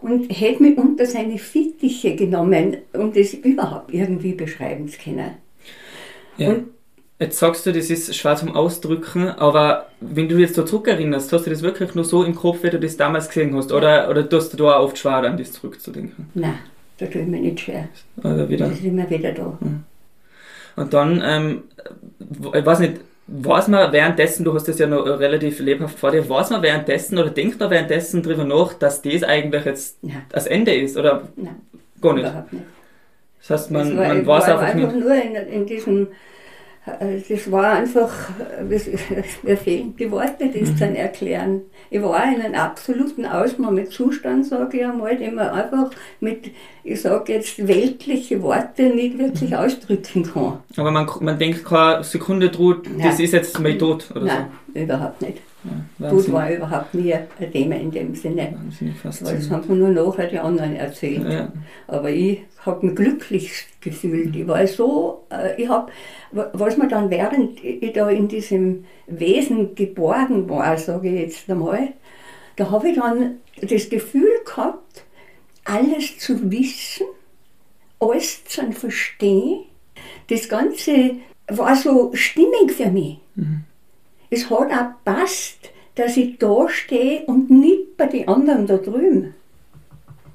und 0.00 0.28
hätte 0.28 0.62
mich 0.62 0.78
unter 0.78 1.06
seine 1.06 1.38
Fittiche 1.38 2.14
genommen, 2.14 2.78
um 2.92 3.12
das 3.12 3.34
überhaupt 3.34 3.92
irgendwie 3.92 4.32
beschreiben 4.32 4.88
zu 4.88 4.98
können. 4.98 5.32
Ja. 6.36 6.50
Und 6.50 6.68
Jetzt 7.22 7.38
sagst 7.38 7.64
du, 7.64 7.72
das 7.72 7.88
ist 7.88 8.16
schwer 8.16 8.34
zum 8.34 8.56
Ausdrücken, 8.56 9.28
aber 9.28 9.86
wenn 10.00 10.28
du 10.28 10.38
jetzt 10.38 10.56
so 10.56 10.64
zurückerinnerst, 10.64 11.32
hast 11.32 11.46
du 11.46 11.50
das 11.50 11.62
wirklich 11.62 11.94
nur 11.94 12.04
so 12.04 12.24
im 12.24 12.34
Kopf, 12.34 12.64
wie 12.64 12.70
du 12.70 12.80
das 12.80 12.96
damals 12.96 13.28
gesehen 13.28 13.54
hast? 13.54 13.70
Oder, 13.70 14.10
oder 14.10 14.28
tust 14.28 14.52
du 14.52 14.56
da 14.56 14.78
auch 14.78 14.86
oft 14.86 14.98
schwer, 14.98 15.18
an 15.18 15.36
das 15.36 15.52
zurückzudenken? 15.52 16.28
Nein, 16.34 16.58
da 16.98 17.06
tue 17.06 17.20
ich 17.20 17.28
mir 17.28 17.38
nicht 17.38 17.60
schwer. 17.60 17.88
Oder 18.16 18.48
wieder? 18.48 18.66
Das 18.66 18.78
ist 18.78 18.84
immer 18.84 19.08
wieder 19.08 19.30
da. 19.30 19.56
Hm. 19.60 19.84
Und 20.74 20.92
dann, 20.92 21.22
ähm, 21.24 21.62
ich 22.18 22.66
weiß 22.66 22.80
nicht, 22.80 22.94
weiß 23.28 23.68
man 23.68 23.92
währenddessen, 23.92 24.44
du 24.44 24.52
hast 24.54 24.66
das 24.66 24.80
ja 24.80 24.88
noch 24.88 25.04
relativ 25.04 25.60
lebhaft 25.60 26.00
vor 26.00 26.10
dir, 26.10 26.28
weiß 26.28 26.50
man 26.50 26.62
währenddessen 26.62 27.18
oder 27.18 27.30
denkt 27.30 27.60
man 27.60 27.70
währenddessen 27.70 28.24
darüber 28.24 28.42
nach, 28.42 28.74
dass 28.74 29.00
das 29.00 29.22
eigentlich 29.22 29.64
jetzt 29.64 30.02
Nein. 30.02 30.22
das 30.28 30.48
Ende 30.48 30.74
ist? 30.74 30.96
Oder 30.96 31.22
Nein, 31.36 31.54
gar 32.00 32.14
nicht? 32.14 32.24
Überhaupt 32.24 32.52
nicht. 32.52 32.64
Das 33.38 33.50
heißt, 33.50 33.70
man, 33.70 33.96
war, 33.96 34.08
man 34.08 34.26
weiß 34.26 34.44
einfach, 34.44 34.62
einfach 34.62 34.92
nur 34.92 35.14
in, 35.14 35.34
in 35.34 35.66
diesem 35.66 36.08
das 36.84 37.50
war 37.50 37.74
einfach, 37.74 38.10
mir 39.42 39.56
fehlen 39.56 39.94
die 39.96 40.10
Worte, 40.10 40.50
das 40.52 40.70
mhm. 40.70 40.78
dann 40.78 40.94
erklären. 40.96 41.60
Ich 41.90 42.02
war 42.02 42.24
in 42.24 42.40
einem 42.40 42.54
absoluten 42.54 43.24
Ausnahmezustand, 43.24 44.46
sage 44.46 44.78
ich 44.78 44.84
einmal, 44.84 45.16
den 45.16 45.36
man 45.36 45.50
einfach 45.50 45.90
mit, 46.18 46.50
ich 46.82 47.00
sage 47.00 47.34
jetzt, 47.34 47.68
weltliche 47.68 48.42
Worte 48.42 48.84
nicht 48.84 49.16
wirklich 49.16 49.50
mhm. 49.50 49.56
ausdrücken 49.56 50.24
kann. 50.24 50.58
Aber 50.76 50.90
man, 50.90 51.08
man 51.20 51.38
denkt 51.38 51.64
keine 51.64 52.02
Sekunde 52.02 52.50
droht, 52.50 52.88
das 53.00 53.20
ist 53.20 53.32
jetzt 53.32 53.60
mein 53.60 53.78
Tod 53.78 54.10
oder 54.10 54.24
Nein, 54.24 54.46
so? 54.74 54.80
überhaupt 54.80 55.22
nicht. 55.22 55.38
Ja, 55.98 56.10
Tod 56.10 56.32
war 56.32 56.50
überhaupt 56.50 56.94
nie 56.94 57.14
ein 57.14 57.52
Thema 57.52 57.76
in 57.76 57.90
dem 57.90 58.14
Sinne. 58.14 58.54
Das 59.02 59.50
haben 59.50 59.68
mir 59.68 59.88
nur 59.88 59.90
nachher 59.90 60.26
die 60.26 60.38
anderen 60.38 60.74
erzählt. 60.74 61.28
Ja. 61.28 61.52
Aber 61.86 62.10
ich 62.10 62.40
habe 62.64 62.86
mich 62.86 62.96
glücklich 62.96 63.66
gefühlt. 63.80 64.34
Ich 64.34 64.46
war 64.46 64.66
so, 64.66 65.24
äh, 65.30 65.60
ich 65.62 65.68
habe, 65.68 65.92
was 66.30 66.76
mir 66.76 66.88
dann 66.88 67.10
während 67.10 67.62
ich 67.62 67.92
da 67.92 68.08
in 68.10 68.28
diesem 68.28 68.84
Wesen 69.06 69.74
geborgen 69.74 70.48
war, 70.48 70.76
sage 70.78 71.08
ich 71.08 71.20
jetzt 71.20 71.50
einmal, 71.50 71.92
da 72.56 72.70
habe 72.70 72.88
ich 72.88 72.96
dann 72.96 73.36
das 73.60 73.88
Gefühl 73.88 74.30
gehabt, 74.44 75.04
alles 75.64 76.18
zu 76.18 76.50
wissen, 76.50 77.06
alles 78.00 78.44
zu 78.44 78.72
verstehen. 78.72 79.64
Das 80.28 80.48
Ganze 80.48 81.16
war 81.46 81.76
so 81.76 82.10
stimmig 82.14 82.72
für 82.72 82.90
mich. 82.90 83.18
Mhm. 83.36 83.64
Es 84.32 84.48
hat 84.48 84.72
auch 84.72 85.04
passt, 85.04 85.58
dass 85.94 86.16
ich 86.16 86.38
da 86.38 86.66
stehe 86.66 87.26
und 87.26 87.50
nicht 87.50 87.98
bei 87.98 88.06
den 88.06 88.26
anderen 88.28 88.66
da 88.66 88.78
drüben. 88.78 89.34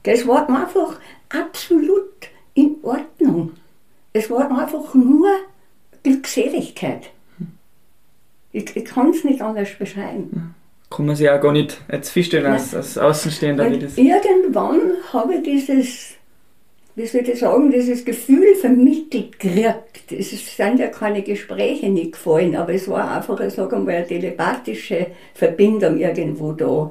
Das 0.04 0.28
war 0.28 0.48
einfach 0.48 1.00
absolut 1.30 2.30
in 2.54 2.76
Ordnung. 2.84 3.54
Es 4.14 4.30
war 4.30 4.52
einfach 4.52 4.94
nur 4.94 5.28
Glückseligkeit. 6.04 7.10
Ich, 8.52 8.76
ich 8.76 8.86
kann 8.86 9.10
es 9.10 9.24
nicht 9.24 9.42
anders 9.42 9.70
beschreiben. 9.80 10.54
Kann 10.92 11.08
man 11.08 11.16
sich 11.16 11.32
auch 11.32 11.42
gar 11.42 11.52
nicht 11.52 11.82
jetzt 11.92 12.12
feststellen 12.12 12.54
als, 12.54 12.76
als 12.76 13.00
Außenstehender. 13.00 13.72
Wie 13.72 13.80
das 13.80 13.98
irgendwann 13.98 14.80
habe 15.12 15.38
ich 15.38 15.44
dieses, 15.44 16.14
wie 16.98 17.06
soll 17.06 17.22
ich 17.22 17.40
sagen, 17.40 17.70
dieses 17.70 18.04
Gefühl 18.04 18.56
vermittelt 18.56 19.40
gekriegt. 19.40 20.12
Es 20.12 20.32
sind 20.32 20.80
ja 20.80 20.88
keine 20.88 21.22
Gespräche 21.22 21.90
nicht 21.90 22.14
gefallen, 22.14 22.56
aber 22.56 22.74
es 22.74 22.88
war 22.88 23.16
einfach, 23.16 23.40
sagen 23.52 23.86
wir, 23.86 23.98
eine 23.98 24.08
telepathische 24.08 25.06
Verbindung 25.36 26.00
irgendwo 26.00 26.54
da. 26.54 26.90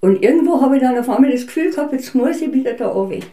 Und 0.00 0.22
irgendwo 0.22 0.62
habe 0.62 0.76
ich 0.76 0.82
dann 0.82 0.96
auf 0.96 1.10
einmal 1.10 1.30
das 1.30 1.46
Gefühl 1.46 1.70
gehabt, 1.70 1.92
jetzt 1.92 2.14
muss 2.14 2.40
ich 2.40 2.50
wieder 2.50 2.72
da 2.72 2.88
runter. 2.88 3.26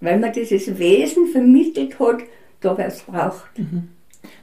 weil 0.00 0.18
man 0.18 0.32
dieses 0.32 0.78
Wesen 0.78 1.26
vermittelt 1.26 1.98
hat, 1.98 2.20
da 2.62 2.78
wer 2.78 2.90
braucht. 3.06 3.58
Mhm. 3.58 3.88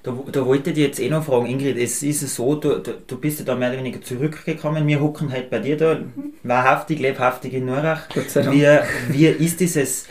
Da, 0.03 0.13
da 0.31 0.45
wollte 0.45 0.71
ich 0.71 0.77
jetzt 0.77 0.99
eh 0.99 1.09
noch 1.09 1.23
fragen, 1.23 1.45
Ingrid, 1.45 1.77
es 1.77 2.03
ist 2.03 2.21
so, 2.35 2.55
du, 2.55 2.79
du, 2.79 3.17
bist 3.17 3.39
ja 3.39 3.45
da 3.45 3.55
mehr 3.55 3.69
oder 3.69 3.77
weniger 3.79 4.01
zurückgekommen, 4.01 4.85
wir 4.85 5.01
hocken 5.01 5.31
halt 5.31 5.49
bei 5.49 5.59
dir 5.59 5.77
da, 5.77 5.99
wahrhaftig, 6.43 6.99
lebhaftig 6.99 7.53
in 7.53 7.65
Nurach. 7.65 8.07
Wie, 8.15 8.67
wie 9.09 9.27
ist 9.27 9.59
dieses 9.59 10.07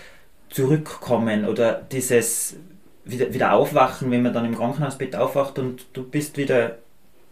Zurückkommen 0.48 1.46
oder 1.46 1.82
dieses 1.92 2.56
wieder, 3.04 3.32
wieder 3.34 3.52
Aufwachen, 3.52 4.10
wenn 4.10 4.22
man 4.22 4.32
dann 4.32 4.44
im 4.44 4.56
Krankenhausbett 4.56 5.16
aufwacht 5.16 5.58
und 5.58 5.86
du 5.92 6.04
bist 6.04 6.36
wieder... 6.36 6.78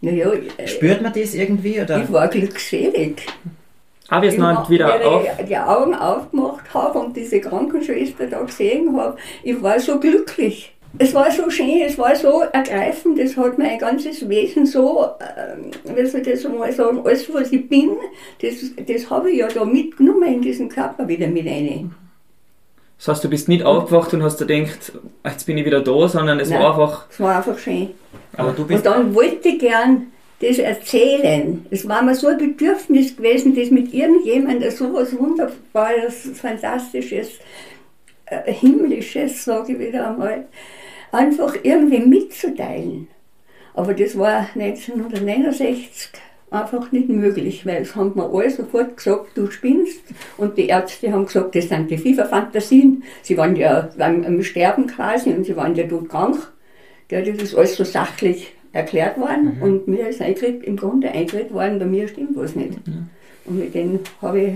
Naja, 0.01 0.31
Spürt 0.65 1.01
man 1.01 1.13
das 1.13 1.35
irgendwie? 1.35 1.79
Oder? 1.79 2.03
Ich 2.03 2.11
war 2.11 2.27
glückselig. 2.27 3.25
Habe 4.09 4.25
ich 4.25 4.33
es 4.33 4.39
noch 4.39 4.69
wieder 4.69 5.05
auf? 5.05 5.25
Ich 5.39 5.45
die 5.45 5.57
Augen 5.57 5.93
aufgemacht 5.93 6.73
habe 6.73 6.99
und 6.99 7.15
diese 7.15 7.39
Krankenschwester 7.39 8.27
da 8.27 8.41
gesehen 8.41 8.95
habe, 8.97 9.15
ich 9.43 9.61
war 9.61 9.79
so 9.79 9.99
glücklich 9.99 10.73
es 10.97 11.13
war 11.13 11.31
so 11.31 11.49
schön, 11.49 11.81
es 11.85 11.97
war 11.97 12.15
so 12.15 12.41
ergreifend, 12.41 13.17
es 13.19 13.37
hat 13.37 13.57
mein 13.57 13.77
ganzes 13.79 14.27
Wesen 14.27 14.65
so, 14.65 15.05
äh, 15.19 15.95
wie 15.95 16.05
soll 16.05 16.21
ich 16.21 16.27
das 16.27 16.43
mal 16.43 16.71
sagen, 16.71 17.01
alles 17.05 17.33
was 17.33 17.51
ich 17.51 17.67
bin, 17.67 17.91
das, 18.41 18.55
das 18.85 19.09
habe 19.09 19.31
ich 19.31 19.39
ja 19.39 19.47
da 19.47 19.63
mitgenommen 19.65 20.33
in 20.33 20.41
diesen 20.41 20.69
Körper 20.69 21.07
wieder 21.07 21.27
mit 21.27 21.45
rein. 21.45 21.95
Das 22.97 23.07
heißt, 23.07 23.23
du 23.23 23.29
bist 23.29 23.47
nicht 23.47 23.63
aufgewacht 23.63 24.13
und 24.13 24.21
hast 24.21 24.37
dir 24.37 24.45
gedacht, 24.45 24.91
jetzt 25.25 25.45
bin 25.45 25.57
ich 25.57 25.65
wieder 25.65 25.81
da, 25.81 26.07
sondern 26.07 26.39
es 26.39 26.49
Nein, 26.49 26.59
war 26.61 26.71
einfach... 26.71 27.05
es 27.09 27.19
war 27.19 27.37
einfach 27.37 27.57
schön. 27.57 27.89
Aber 28.37 28.51
du 28.51 28.65
bist 28.65 28.85
und 28.85 28.93
dann 28.93 29.15
wollte 29.15 29.49
ich 29.49 29.59
gern 29.59 30.11
das 30.39 30.59
erzählen. 30.59 31.65
Es 31.71 31.87
war 31.87 32.01
mir 32.03 32.15
so 32.15 32.27
ein 32.27 32.37
Bedürfnis 32.37 33.15
gewesen, 33.15 33.55
das 33.55 33.71
mit 33.71 33.93
irgendjemandem 33.93 34.71
so 34.71 34.93
was 34.93 35.17
Wunderbares, 35.17 36.31
Fantastisches, 36.35 37.39
äh, 38.25 38.51
Himmlisches, 38.51 39.45
sage 39.45 39.73
ich 39.73 39.79
wieder 39.79 40.09
einmal, 40.09 40.45
einfach 41.11 41.55
irgendwie 41.63 41.99
mitzuteilen. 41.99 43.07
Aber 43.73 43.93
das 43.93 44.17
war 44.17 44.47
1969 44.55 46.11
einfach 46.51 46.91
nicht 46.91 47.07
möglich, 47.07 47.65
weil 47.65 47.81
es 47.81 47.95
haben 47.95 48.11
mir 48.15 48.29
alle 48.29 48.49
sofort 48.49 48.97
gesagt, 48.97 49.29
du 49.35 49.49
spinnst. 49.49 50.01
Und 50.37 50.57
die 50.57 50.67
Ärzte 50.67 51.11
haben 51.11 51.25
gesagt, 51.25 51.55
das 51.55 51.69
sind 51.69 51.89
die 51.89 51.97
FIFA-Fantasien. 51.97 53.03
Sie 53.21 53.37
waren 53.37 53.55
ja 53.55 53.89
waren 53.97 54.23
im 54.23 54.43
Sterben 54.43 54.87
quasi 54.87 55.29
und 55.29 55.45
sie 55.45 55.55
waren 55.55 55.75
ja 55.75 55.87
todkrank. 55.87 56.51
Ja, 57.09 57.21
das 57.21 57.41
ist 57.41 57.55
alles 57.55 57.75
so 57.75 57.83
sachlich 57.83 58.53
erklärt 58.73 59.17
worden 59.17 59.57
mhm. 59.57 59.61
und 59.61 59.87
mir 59.87 60.07
ist 60.07 60.21
eingeredet, 60.21 60.63
im 60.63 60.77
Grunde 60.77 61.11
eingeredet 61.11 61.53
worden, 61.53 61.79
bei 61.79 61.85
mir 61.85 62.07
stimmt 62.07 62.37
was 62.37 62.55
nicht. 62.55 62.87
Mhm. 62.87 63.09
Und 63.43 63.59
mit 63.59 63.73
denen 63.73 63.99
habe 64.21 64.41
ich 64.41 64.53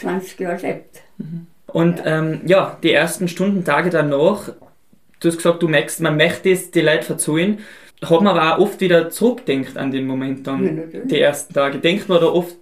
20 0.00 0.40
Jahre 0.40 0.56
gelebt. 0.56 1.02
Mhm. 1.18 1.46
Und 1.66 1.98
ja. 1.98 2.18
Ähm, 2.18 2.40
ja, 2.46 2.78
die 2.82 2.92
ersten 2.92 3.26
Stunden, 3.28 3.64
Tage 3.64 3.90
danach 3.90 4.50
du 5.24 5.28
hast 5.28 5.38
gesagt, 5.38 5.62
du 5.62 5.68
merkst, 5.68 6.00
man 6.00 6.16
möchte 6.16 6.50
es 6.50 6.70
die 6.70 6.80
Leute 6.80 7.02
verzeihen. 7.02 7.58
Hat 8.02 8.20
man 8.20 8.36
aber 8.36 8.56
auch 8.56 8.58
oft 8.60 8.80
wieder 8.80 9.08
zurückdenkt 9.08 9.76
an 9.76 9.90
den 9.90 10.06
Moment 10.06 10.46
dann, 10.46 10.90
ja, 10.92 11.00
die 11.04 11.20
ersten 11.20 11.54
Tage. 11.54 11.78
Denkt 11.78 12.08
man 12.08 12.20
da 12.20 12.26
oft 12.26 12.56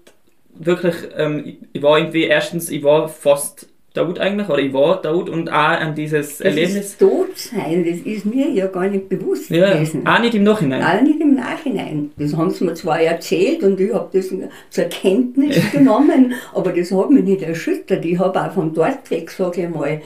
wirklich, 0.54 0.94
ähm, 1.16 1.56
ich 1.72 1.82
war 1.82 1.98
irgendwie, 1.98 2.24
erstens, 2.24 2.70
ich 2.70 2.84
war 2.84 3.08
fast 3.08 3.68
tot 3.94 4.18
eigentlich, 4.18 4.48
oder 4.48 4.58
ich 4.58 4.72
war 4.72 5.02
tot 5.02 5.28
und 5.28 5.50
auch 5.50 5.54
an 5.54 5.94
dieses 5.94 6.38
das 6.38 6.40
Erlebnis. 6.40 6.96
Das 6.96 6.98
Todsein, 6.98 7.84
das 7.84 7.98
ist 7.98 8.24
mir 8.24 8.48
ja 8.50 8.66
gar 8.66 8.88
nicht 8.88 9.08
bewusst 9.08 9.50
ja, 9.50 9.74
gewesen. 9.74 10.06
Auch 10.06 10.20
nicht 10.20 10.34
im 10.34 10.44
Nachhinein. 10.44 10.82
Auch 10.82 11.02
nicht 11.02 11.20
im 11.20 11.34
Nachhinein. 11.34 12.10
Das 12.16 12.36
haben 12.36 12.50
sie 12.50 12.64
mir 12.64 12.74
zwar 12.74 13.00
erzählt 13.00 13.62
und 13.62 13.80
ich 13.80 13.92
habe 13.92 14.08
das 14.12 14.32
zur 14.70 14.84
Kenntnis 14.84 15.58
genommen, 15.72 16.34
aber 16.54 16.72
das 16.72 16.90
hat 16.92 17.10
mich 17.10 17.24
nicht 17.24 17.42
erschüttert. 17.42 18.04
Ich 18.04 18.18
habe 18.18 18.40
auch 18.40 18.52
von 18.52 18.72
dort 18.72 19.10
weg, 19.10 19.30
sage 19.30 19.64
ich 19.64 19.68
mal, 19.68 20.00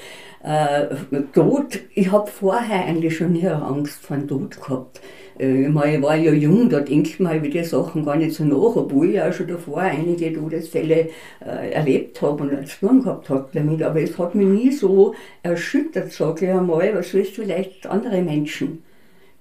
äh, 0.47 0.87
Tod, 1.35 1.81
ich 1.95 2.13
habe 2.13 2.31
vorher 2.31 2.85
eigentlich 2.85 3.17
schon 3.17 3.33
nie 3.33 3.47
Angst 3.49 4.01
vor 4.01 4.17
dem 4.17 4.29
Tod 4.29 4.61
gehabt. 4.61 5.01
Äh, 5.39 5.65
ich, 5.65 5.69
meine, 5.69 5.97
ich 5.97 6.03
war 6.03 6.15
ja 6.15 6.33
jung, 6.33 6.71
da 6.71 6.81
denkt 6.81 7.19
man 7.19 7.39
über 7.39 7.49
die 7.49 7.65
Sachen 7.65 8.05
gar 8.05 8.17
nicht 8.17 8.37
so 8.37 8.45
nach, 8.45 8.77
obwohl 8.77 9.11
ich 9.11 9.21
auch 9.21 9.33
schon 9.33 9.49
davor 9.49 9.79
einige 9.79 10.33
Todesfälle 10.33 11.09
äh, 11.45 11.71
erlebt 11.73 12.23
habe 12.23 12.45
und 12.45 12.69
zu 12.69 12.87
tun 12.87 13.03
gehabt 13.03 13.29
habe 13.29 13.49
damit. 13.53 13.83
Aber 13.83 14.01
es 14.01 14.17
hat 14.19 14.37
mich 14.37 14.47
nie 14.47 14.71
so 14.71 15.15
erschüttert, 15.43 16.13
sage 16.13 16.47
ich 16.47 16.53
einmal, 16.53 16.95
was 16.95 17.13
willst 17.13 17.35
vielleicht 17.35 17.87
andere 17.87 18.23
Menschen. 18.23 18.85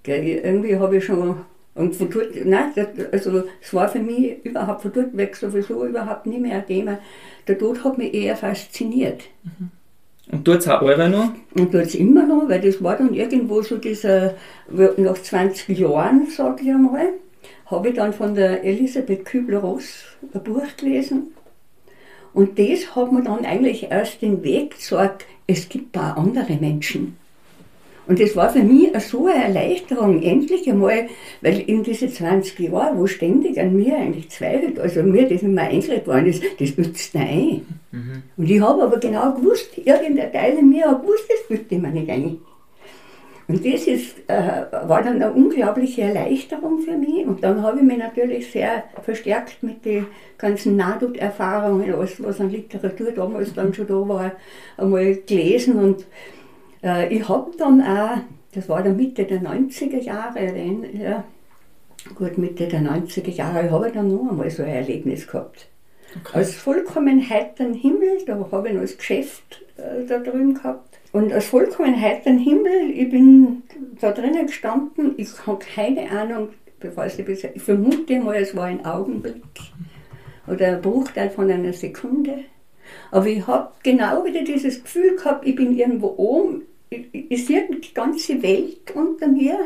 Gell, 0.01 0.25
irgendwie 0.25 0.77
habe 0.77 0.97
ich 0.97 1.05
schon 1.05 1.35
und 1.75 1.93
von 1.93 2.09
dort, 2.09 2.29
nein, 2.45 2.71
das, 2.73 2.87
also 3.11 3.43
es 3.61 3.73
war 3.73 3.89
für 3.89 3.99
mich 3.99 4.43
überhaupt 4.45 4.81
von 4.81 4.93
dort 4.93 5.15
weg 5.15 5.35
sowieso 5.35 5.85
überhaupt 5.85 6.25
nie 6.25 6.39
mehr 6.39 6.59
ein 6.59 6.65
Thema. 6.65 6.99
Der 7.47 7.57
Tod 7.57 7.83
hat 7.83 7.97
mich 7.97 8.13
eher 8.13 8.37
fasziniert. 8.37 9.23
Mhm. 9.43 9.71
Und 10.31 10.47
es 10.47 10.67
auch 10.67 10.81
alle 10.81 11.09
noch? 11.09 11.31
Und 11.55 11.73
es 11.73 11.95
immer 11.95 12.25
noch, 12.25 12.49
weil 12.49 12.61
das 12.61 12.81
war 12.81 12.97
dann 12.97 13.13
irgendwo 13.13 13.61
so 13.61 13.77
dieser, 13.77 14.33
nach 14.97 15.21
20 15.21 15.77
Jahren, 15.77 16.27
sage 16.27 16.63
ich 16.63 16.69
einmal, 16.69 17.09
habe 17.67 17.89
ich 17.89 17.95
dann 17.95 18.13
von 18.13 18.33
der 18.33 18.63
Elisabeth 18.63 19.25
Kübler-Ross 19.25 20.03
ein 20.33 20.43
Buch 20.43 20.65
gelesen. 20.77 21.33
Und 22.33 22.59
das 22.59 22.95
hat 22.95 23.11
mir 23.11 23.23
dann 23.23 23.45
eigentlich 23.45 23.89
erst 23.91 24.21
den 24.21 24.43
Weg 24.43 24.71
gezeigt, 24.71 25.25
es 25.47 25.69
gibt 25.69 25.97
auch 25.97 26.17
andere 26.17 26.55
Menschen. 26.59 27.17
Und 28.07 28.19
das 28.19 28.35
war 28.35 28.51
für 28.51 28.61
mich 28.61 28.89
so 28.99 29.25
eine 29.25 29.45
Erleichterung, 29.45 30.21
endlich 30.21 30.69
einmal, 30.69 31.07
weil 31.41 31.59
in 31.61 31.83
diese 31.83 32.07
20 32.07 32.59
Jahre, 32.59 32.97
wo 32.97 33.07
ständig 33.07 33.59
an 33.59 33.75
mir 33.75 33.95
eigentlich 33.95 34.29
zweifelt, 34.29 34.79
also 34.79 35.01
mir 35.01 35.27
das 35.27 35.41
immer 35.41 35.63
eingeredet 35.63 36.05
worden 36.05 36.27
ist, 36.27 36.43
das 36.59 36.77
nützt 36.77 37.15
ein. 37.15 37.65
Mhm. 37.95 38.23
Und 38.37 38.49
ich 38.49 38.61
habe 38.61 38.83
aber 38.83 38.97
genau 38.97 39.33
gewusst, 39.33 39.77
irgendein 39.77 40.31
Teil 40.31 40.57
in 40.57 40.69
mir 40.69 40.85
hat 40.85 41.01
gewusst, 41.01 41.25
das 41.29 41.49
nützt 41.49 41.71
mir 41.71 41.89
nicht 41.89 42.09
ein. 42.09 42.39
Und 43.47 43.63
das 43.63 43.85
ist, 43.85 44.27
äh, 44.27 44.65
war 44.87 45.03
dann 45.03 45.21
eine 45.21 45.31
unglaubliche 45.31 46.01
Erleichterung 46.01 46.79
für 46.79 46.97
mich. 46.97 47.25
Und 47.27 47.43
dann 47.43 47.61
habe 47.61 47.77
ich 47.77 47.83
mich 47.83 47.97
natürlich 47.99 48.51
sehr 48.51 48.85
verstärkt 49.03 49.61
mit 49.61 49.85
den 49.85 50.07
ganzen 50.37 50.75
Nahtoderfahrungen, 50.75 51.93
alles 51.93 52.21
was 52.23 52.41
an 52.41 52.49
Literatur 52.49 53.11
damals 53.11 53.53
dann 53.53 53.73
schon 53.73 53.87
da 53.87 54.07
war, 54.07 54.31
einmal 54.77 55.15
gelesen 55.15 55.75
und 55.75 56.05
äh, 56.83 57.13
ich 57.13 57.27
habe 57.27 57.51
dann 57.57 57.81
auch, 57.81 58.17
das 58.53 58.67
war 58.67 58.83
dann 58.83 58.97
Mitte 58.97 59.25
der 59.25 59.41
90er 59.41 60.01
Jahre, 60.01 60.45
ja, 60.93 61.23
gut 62.15 62.37
Mitte 62.37 62.67
der 62.67 62.81
90er 62.81 63.31
Jahre, 63.31 63.69
habe 63.69 63.87
ich 63.87 63.93
dann 63.93 64.13
noch 64.13 64.29
einmal 64.29 64.49
so 64.49 64.63
ein 64.63 64.69
Erlebnis 64.69 65.27
gehabt. 65.27 65.67
Als 66.33 66.55
vollkommen 66.55 67.29
heiteren 67.29 67.73
Himmel, 67.73 68.23
da 68.25 68.47
habe 68.51 68.69
ich 68.69 68.73
noch 68.73 68.81
das 68.81 68.97
Geschäft 68.97 69.61
äh, 69.77 70.05
da 70.05 70.19
drüben 70.19 70.53
gehabt. 70.55 70.97
Und 71.11 71.31
als 71.31 71.45
vollkommen 71.45 71.99
heiteren 71.99 72.39
Himmel, 72.39 72.91
ich 72.93 73.09
bin 73.09 73.63
da 74.01 74.11
drinnen 74.11 74.47
gestanden, 74.47 75.13
ich 75.17 75.29
habe 75.45 75.63
keine 75.73 76.09
Ahnung, 76.11 76.49
ich, 76.81 77.43
ich 77.55 77.61
vermute 77.61 78.19
mal, 78.19 78.35
es 78.35 78.55
war 78.55 78.65
ein 78.65 78.85
Augenblick 78.85 79.41
oder 80.47 80.67
ein 80.67 80.81
Bruchteil 80.81 81.29
von 81.29 81.49
einer 81.49 81.73
Sekunde. 81.73 82.39
Aber 83.11 83.27
ich 83.27 83.45
habe 83.47 83.71
genau 83.83 84.25
wieder 84.25 84.43
dieses 84.43 84.83
Gefühl 84.83 85.15
gehabt, 85.15 85.47
ich 85.47 85.55
bin 85.55 85.77
irgendwo 85.77 86.13
oben, 86.17 86.63
ich 86.89 87.45
sehe 87.45 87.67
die 87.69 87.93
ganze 87.93 88.41
Welt 88.43 88.91
unter 88.93 89.27
mir 89.27 89.57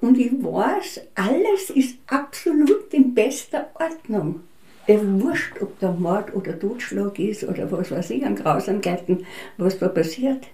und 0.00 0.18
ich 0.18 0.32
weiß, 0.32 1.00
alles 1.14 1.70
ist 1.70 1.98
absolut 2.06 2.92
in 2.92 3.14
bester 3.14 3.70
Ordnung. 3.74 4.40
Es 4.88 5.00
wurscht, 5.02 5.60
ob 5.60 5.78
da 5.80 5.92
Mord 5.92 6.34
oder 6.34 6.58
Totschlag 6.58 7.18
ist 7.18 7.44
oder 7.44 7.70
was 7.70 7.90
weiß 7.90 8.08
ich 8.08 8.24
an 8.24 8.34
Grausamkeiten, 8.34 9.26
was 9.58 9.78
da 9.78 9.88
passiert. 9.88 10.46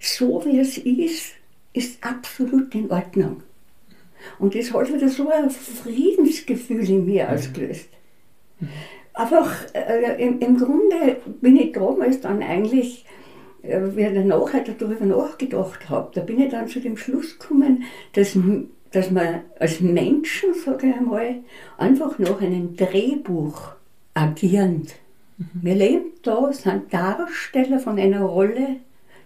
So 0.00 0.44
wie 0.44 0.58
es 0.58 0.78
ist, 0.78 1.34
ist 1.72 2.04
absolut 2.04 2.74
in 2.74 2.90
Ordnung. 2.90 3.44
Und 4.40 4.56
das 4.56 4.72
hat 4.72 4.92
wieder 4.92 5.08
so 5.08 5.28
ein 5.30 5.48
Friedensgefühl 5.48 6.88
in 6.90 7.06
mir 7.06 7.30
ausgelöst. 7.30 7.88
Einfach, 9.14 9.52
äh, 9.74 10.20
im, 10.20 10.40
im 10.40 10.56
Grunde 10.58 11.18
bin 11.40 11.56
ich 11.56 11.70
damals 11.70 12.20
dann 12.20 12.42
eigentlich 12.42 13.04
äh, 13.62 13.80
wie 13.94 14.02
ich 14.02 14.24
nachher 14.24 14.64
darüber 14.76 15.04
nachgedacht 15.04 15.88
habe, 15.88 16.10
da 16.14 16.22
bin 16.22 16.40
ich 16.40 16.50
dann 16.50 16.66
zu 16.66 16.80
dem 16.80 16.96
Schluss 16.96 17.38
gekommen, 17.38 17.84
dass, 18.12 18.36
dass 18.92 19.10
man 19.10 19.40
als 19.58 19.80
Menschen, 19.80 20.54
sage 20.54 20.88
ich 20.88 20.94
einmal, 20.94 21.36
einfach 21.78 22.18
nach 22.18 22.40
einem 22.40 22.76
Drehbuch 22.76 23.72
agierend. 24.14 24.94
Mhm. 25.38 25.46
Wir 25.62 25.74
leben 25.74 26.04
da, 26.22 26.52
sind 26.52 26.92
Darsteller 26.92 27.78
von 27.78 27.98
einer 27.98 28.22
Rolle, 28.22 28.76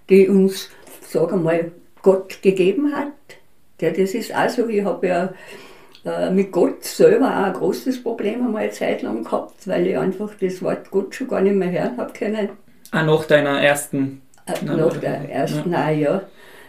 die 0.08 0.28
uns, 0.28 0.70
sage 1.00 1.36
ich 1.36 1.42
mal, 1.42 1.72
Gott 2.02 2.40
gegeben 2.42 2.94
hat. 2.94 3.12
Ja, 3.80 3.90
das 3.90 4.14
ist 4.14 4.32
also, 4.32 4.68
ich 4.68 4.84
habe 4.84 5.06
ja 5.06 5.34
äh, 6.04 6.30
mit 6.30 6.52
Gott 6.52 6.84
selber 6.84 7.26
auch 7.26 7.44
ein 7.46 7.52
großes 7.52 8.02
Problem 8.02 8.46
einmal 8.46 8.62
eine 8.62 8.72
Zeit 8.72 9.02
lang 9.02 9.24
gehabt, 9.24 9.66
weil 9.66 9.88
ich 9.88 9.98
einfach 9.98 10.30
das 10.40 10.62
Wort 10.62 10.90
Gott 10.90 11.14
schon 11.14 11.28
gar 11.28 11.40
nicht 11.40 11.56
mehr 11.56 11.70
hören 11.70 11.96
habe 11.96 12.12
können. 12.12 12.50
Ah, 12.92 13.02
nach 13.02 13.24
deiner 13.24 13.60
ersten 13.60 14.22
äh, 14.46 14.64
nach 14.64 14.96
der 14.96 15.28
ersten 15.28 15.72
ja. 15.72 15.90
ja. 15.90 16.22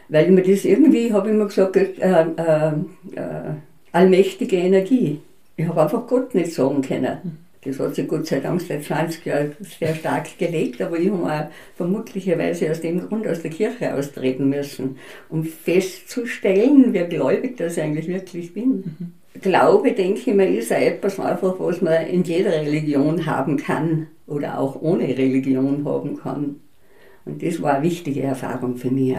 Weil 0.09 0.31
mir 0.31 0.43
das 0.43 0.65
irgendwie, 0.65 1.11
habe 1.11 1.27
ich 1.27 1.35
immer 1.35 1.45
gesagt, 1.45 1.75
äh, 1.75 1.89
äh, 1.99 2.71
äh, 3.15 3.53
allmächtige 3.91 4.57
Energie. 4.57 5.19
Ich 5.55 5.67
habe 5.67 5.81
einfach 5.81 6.07
Gott 6.07 6.33
nicht 6.35 6.53
sagen 6.53 6.81
können. 6.81 7.39
Das 7.63 7.79
hat 7.79 7.95
sich 7.95 8.07
Gott 8.07 8.27
sei 8.27 8.39
Dank 8.39 8.61
seit 8.61 8.83
20 8.83 9.25
Jahren 9.25 9.55
sehr 9.59 9.93
stark 9.95 10.37
gelegt, 10.37 10.81
aber 10.81 10.97
ich 10.97 11.09
habe 11.09 11.23
auch 11.23 11.47
vermutlicherweise 11.75 12.71
aus 12.71 12.79
dem 12.79 13.05
Grund 13.07 13.27
aus 13.27 13.41
der 13.41 13.51
Kirche 13.51 13.93
austreten 13.93 14.47
müssen, 14.47 14.97
um 15.29 15.43
festzustellen, 15.43 16.93
wie 16.93 17.03
gläubig 17.03 17.57
das 17.57 17.77
eigentlich 17.77 18.07
wirklich 18.07 18.53
bin. 18.53 19.13
Glaube, 19.41 19.91
denke 19.91 20.21
ich 20.29 20.35
mir, 20.35 20.47
ist 20.47 20.71
auch 20.71 20.77
etwas 20.77 21.19
einfach, 21.19 21.55
was 21.59 21.81
man 21.81 22.07
in 22.07 22.23
jeder 22.23 22.51
Religion 22.51 23.25
haben 23.25 23.57
kann 23.57 24.07
oder 24.27 24.59
auch 24.59 24.81
ohne 24.81 25.07
Religion 25.07 25.83
haben 25.83 26.17
kann. 26.17 26.61
Und 27.25 27.43
das 27.43 27.61
war 27.61 27.75
eine 27.75 27.83
wichtige 27.83 28.23
Erfahrung 28.23 28.77
für 28.77 28.89
mich. 28.89 29.15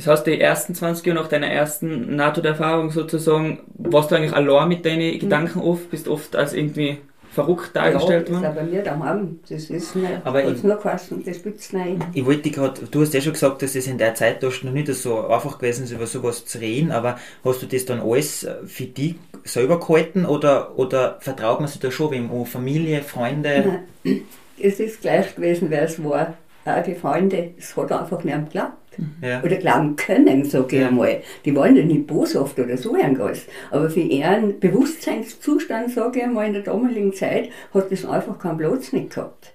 Das 0.00 0.06
heißt, 0.06 0.26
die 0.26 0.40
ersten 0.40 0.74
20 0.74 1.04
Jahre 1.04 1.20
nach 1.20 1.28
deiner 1.28 1.48
ersten 1.48 2.16
NATO-Erfahrung 2.16 2.90
sozusagen, 2.90 3.58
warst 3.76 4.10
du 4.10 4.14
eigentlich 4.14 4.32
allein 4.32 4.68
mit 4.68 4.86
deinen 4.86 5.14
mhm. 5.14 5.18
Gedanken 5.18 5.60
oft, 5.60 5.90
bist 5.90 6.08
oft 6.08 6.36
als 6.36 6.54
irgendwie 6.54 6.96
verrückt 7.32 7.76
dargestellt 7.76 8.28
ja, 8.28 8.34
worden? 8.34 8.44
Ja, 8.44 8.50
bei 8.50 8.62
mir 8.62 8.82
daheim. 8.82 9.40
Das 9.46 9.68
ist 9.68 9.94
nicht, 9.94 10.08
aber 10.24 10.42
ich, 10.42 10.62
nur 10.62 10.76
kosten, 10.76 11.22
das 11.22 11.42
gibt's 11.42 11.74
nicht. 11.74 12.02
Ich 12.14 12.24
wollte 12.24 12.50
gerade, 12.50 12.80
du 12.90 13.02
hast 13.02 13.12
ja 13.12 13.20
schon 13.20 13.34
gesagt, 13.34 13.60
dass 13.60 13.74
es 13.74 13.86
in 13.86 13.98
der 13.98 14.14
Zeit 14.14 14.42
noch 14.42 14.62
nicht 14.62 14.88
so 14.94 15.26
einfach 15.28 15.58
gewesen 15.58 15.84
ist, 15.84 15.92
über 15.92 16.06
sowas 16.06 16.46
zu 16.46 16.58
reden, 16.58 16.92
aber 16.92 17.18
hast 17.44 17.60
du 17.60 17.66
das 17.66 17.84
dann 17.84 18.00
alles 18.00 18.48
für 18.64 18.84
dich 18.84 19.16
selber 19.44 19.78
gehalten 19.80 20.24
oder, 20.24 20.78
oder 20.78 21.18
vertraut 21.20 21.60
man 21.60 21.68
sich 21.68 21.80
da 21.80 21.90
schon 21.90 22.10
wem? 22.12 22.30
Oh, 22.32 22.46
Familie, 22.46 23.02
Freunde? 23.02 23.82
Nein, 24.02 24.22
es 24.58 24.80
ist 24.80 25.02
gleich 25.02 25.34
gewesen, 25.34 25.68
wer 25.68 25.82
es 25.82 26.02
war. 26.02 26.38
Auch 26.64 26.82
die 26.82 26.94
Freunde, 26.94 27.50
es 27.58 27.76
hat 27.76 27.92
einfach 27.92 28.24
nicht 28.24 28.46
geklappt 28.46 28.79
ja. 29.22 29.42
oder 29.42 29.56
glauben 29.56 29.96
können, 29.96 30.44
sage 30.44 30.76
ich 30.76 30.82
ja. 30.82 30.88
einmal. 30.88 31.22
Die 31.44 31.54
waren 31.54 31.76
ja 31.76 31.84
nicht 31.84 32.06
boshaft 32.06 32.58
oder 32.58 32.76
so 32.76 32.96
irgendwas. 32.96 33.42
Aber 33.70 33.90
für 33.90 34.00
ihren 34.00 34.58
Bewusstseinszustand, 34.60 35.92
sage 35.92 36.18
ich 36.18 36.24
einmal, 36.24 36.46
in 36.46 36.54
der 36.54 36.62
damaligen 36.62 37.12
Zeit, 37.12 37.50
hat 37.72 37.90
das 37.90 38.04
einfach 38.04 38.38
keinen 38.38 38.58
Platz 38.58 38.92
nicht 38.92 39.14
gehabt. 39.14 39.52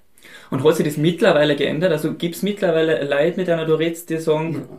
Und 0.50 0.64
hat 0.64 0.76
sich 0.76 0.86
das 0.86 0.96
mittlerweile 0.96 1.56
geändert? 1.56 1.92
Also 1.92 2.14
gibt 2.14 2.36
es 2.36 2.42
mittlerweile 2.42 3.04
Leute, 3.04 3.36
mit 3.36 3.48
denen 3.48 3.66
du 3.66 3.74
redest, 3.74 4.10
die 4.10 4.18
sagen, 4.18 4.52
ja. 4.54 4.76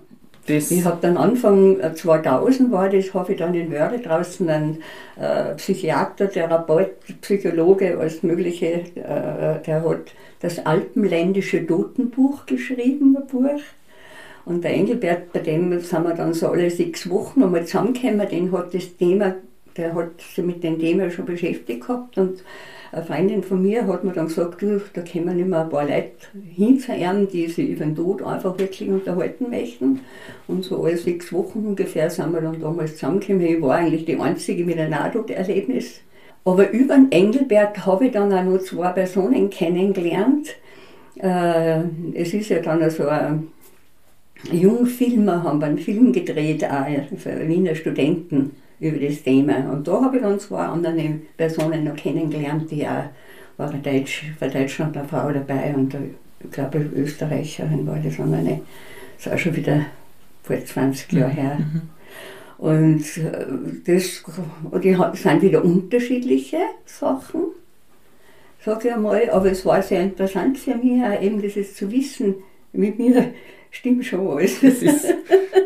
Das 0.47 0.71
ich 0.71 0.85
habe 0.85 0.97
dann 1.01 1.17
Anfang 1.17 1.77
2000 1.93 2.71
war 2.71 2.89
das, 2.89 3.13
habe 3.13 3.33
ich 3.33 3.37
dann 3.37 3.53
in 3.53 3.69
Wörde 3.69 3.99
draußen 3.99 4.49
einen 4.49 4.77
äh, 5.19 5.55
Psychiater, 5.55 6.29
Therapeut, 6.29 6.91
Psychologe, 7.19 7.97
alles 7.99 8.23
Mögliche, 8.23 8.85
äh, 8.95 9.61
der 9.65 9.83
hat 9.83 10.13
das 10.39 10.65
Alpenländische 10.65 11.67
Totenbuch 11.67 12.45
geschrieben, 12.45 13.17
ein 13.17 13.27
Buch. 13.27 13.59
Und 14.47 14.63
der 14.63 14.73
Engelbert, 14.73 15.33
bei 15.33 15.39
dem 15.39 15.77
sind 15.81 16.03
wir 16.03 16.13
dann 16.13 16.33
so 16.33 16.47
alle 16.47 16.69
sechs 16.69 17.09
Wochen 17.09 17.43
einmal 17.43 17.65
zusammengekommen, 17.65 18.29
den 18.29 18.51
hat 18.53 18.73
das 18.73 18.95
Thema, 18.95 19.35
der 19.75 19.93
hat 19.93 20.21
sich 20.21 20.45
mit 20.45 20.63
dem 20.63 20.79
Thema 20.79 21.11
schon 21.11 21.25
beschäftigt 21.25 21.81
gehabt 21.81 22.17
und 22.17 22.43
eine 22.93 23.03
Freundin 23.03 23.43
von 23.43 23.61
mir 23.61 23.85
hat 23.85 24.05
mir 24.05 24.13
dann 24.13 24.27
gesagt, 24.27 24.61
du, 24.61 24.81
da 24.93 25.01
kommen 25.01 25.49
mehr 25.49 25.63
ein 25.63 25.69
paar 25.69 25.83
Leute 25.83 26.13
hinzuhören, 26.55 27.27
die 27.27 27.47
sich 27.47 27.71
über 27.71 27.83
den 27.83 27.97
Tod 27.97 28.23
einfach 28.23 28.57
wirklich 28.57 28.87
unterhalten 28.87 29.49
möchten. 29.49 29.99
Und 30.47 30.63
so 30.63 30.81
alle 30.81 30.95
sechs 30.95 31.33
Wochen 31.33 31.65
ungefähr 31.67 32.09
sind 32.09 32.31
wir 32.31 32.39
dann 32.39 32.61
damals 32.61 32.93
zusammengekommen. 32.93 33.45
Ich 33.45 33.61
war 33.61 33.75
eigentlich 33.75 34.05
die 34.05 34.17
Einzige 34.17 34.63
mit 34.63 34.79
einem 34.79 34.91
Nahtoderlebnis. 34.91 35.99
Aber 36.45 36.69
über 36.69 36.95
den 36.95 37.11
Engelbert 37.11 37.85
habe 37.85 38.05
ich 38.05 38.13
dann 38.13 38.31
auch 38.31 38.43
noch 38.45 38.59
zwei 38.59 38.89
Personen 38.93 39.49
kennengelernt. 39.49 40.55
Äh, 41.19 41.81
es 42.13 42.33
ist 42.33 42.47
ja 42.47 42.59
dann 42.59 42.89
so 42.89 43.09
ein 43.09 43.49
Jungfilmer 44.51 45.43
haben 45.43 45.63
einen 45.63 45.77
Film 45.77 46.11
gedreht, 46.11 46.63
auch 46.65 46.85
für 47.17 47.47
Wiener 47.47 47.75
Studenten 47.75 48.51
über 48.79 48.97
das 48.99 49.23
Thema. 49.23 49.71
Und 49.71 49.87
da 49.87 50.01
habe 50.01 50.17
ich 50.17 50.23
dann 50.23 50.39
zwei 50.39 50.65
andere 50.65 51.19
Personen 51.35 51.83
noch 51.83 51.95
kennengelernt, 51.95 52.69
die 52.69 52.87
auch 52.87 53.05
war 53.57 53.71
eine 53.71 53.81
Deutsch, 53.81 54.23
von 54.37 54.51
Deutschland 54.51 54.95
eine 54.95 55.07
Frau 55.07 55.31
dabei 55.31 55.73
und 55.75 55.95
ich 56.39 56.51
glaube 56.51 56.77
Österreicherin 56.95 57.87
war 57.87 57.97
das 57.97 58.19
und 58.19 58.33
eine, 58.33 58.61
das 59.17 59.25
ist 59.25 59.33
auch 59.33 59.37
schon 59.37 59.55
wieder 59.55 59.85
vor 60.43 60.63
20 60.63 61.11
Jahren 61.11 61.31
her. 61.31 61.57
Mhm. 61.57 61.81
Und 62.59 63.17
äh, 63.17 63.45
das 63.85 64.23
die 64.83 64.97
sind 65.13 65.41
wieder 65.41 65.63
unterschiedliche 65.63 66.57
Sachen, 66.85 67.41
sage 68.63 68.87
ich 68.87 68.93
einmal, 68.93 69.29
aber 69.29 69.51
es 69.51 69.65
war 69.65 69.81
sehr 69.81 70.01
interessant 70.01 70.57
für 70.57 70.75
mich 70.75 71.03
auch 71.03 71.21
eben 71.21 71.41
dieses 71.41 71.75
zu 71.75 71.91
wissen, 71.91 72.35
mit 72.73 72.99
mir 72.99 73.33
stimmt 73.71 74.05
schon 74.05 74.27
alles. 74.27 74.61
Ist, 74.63 75.13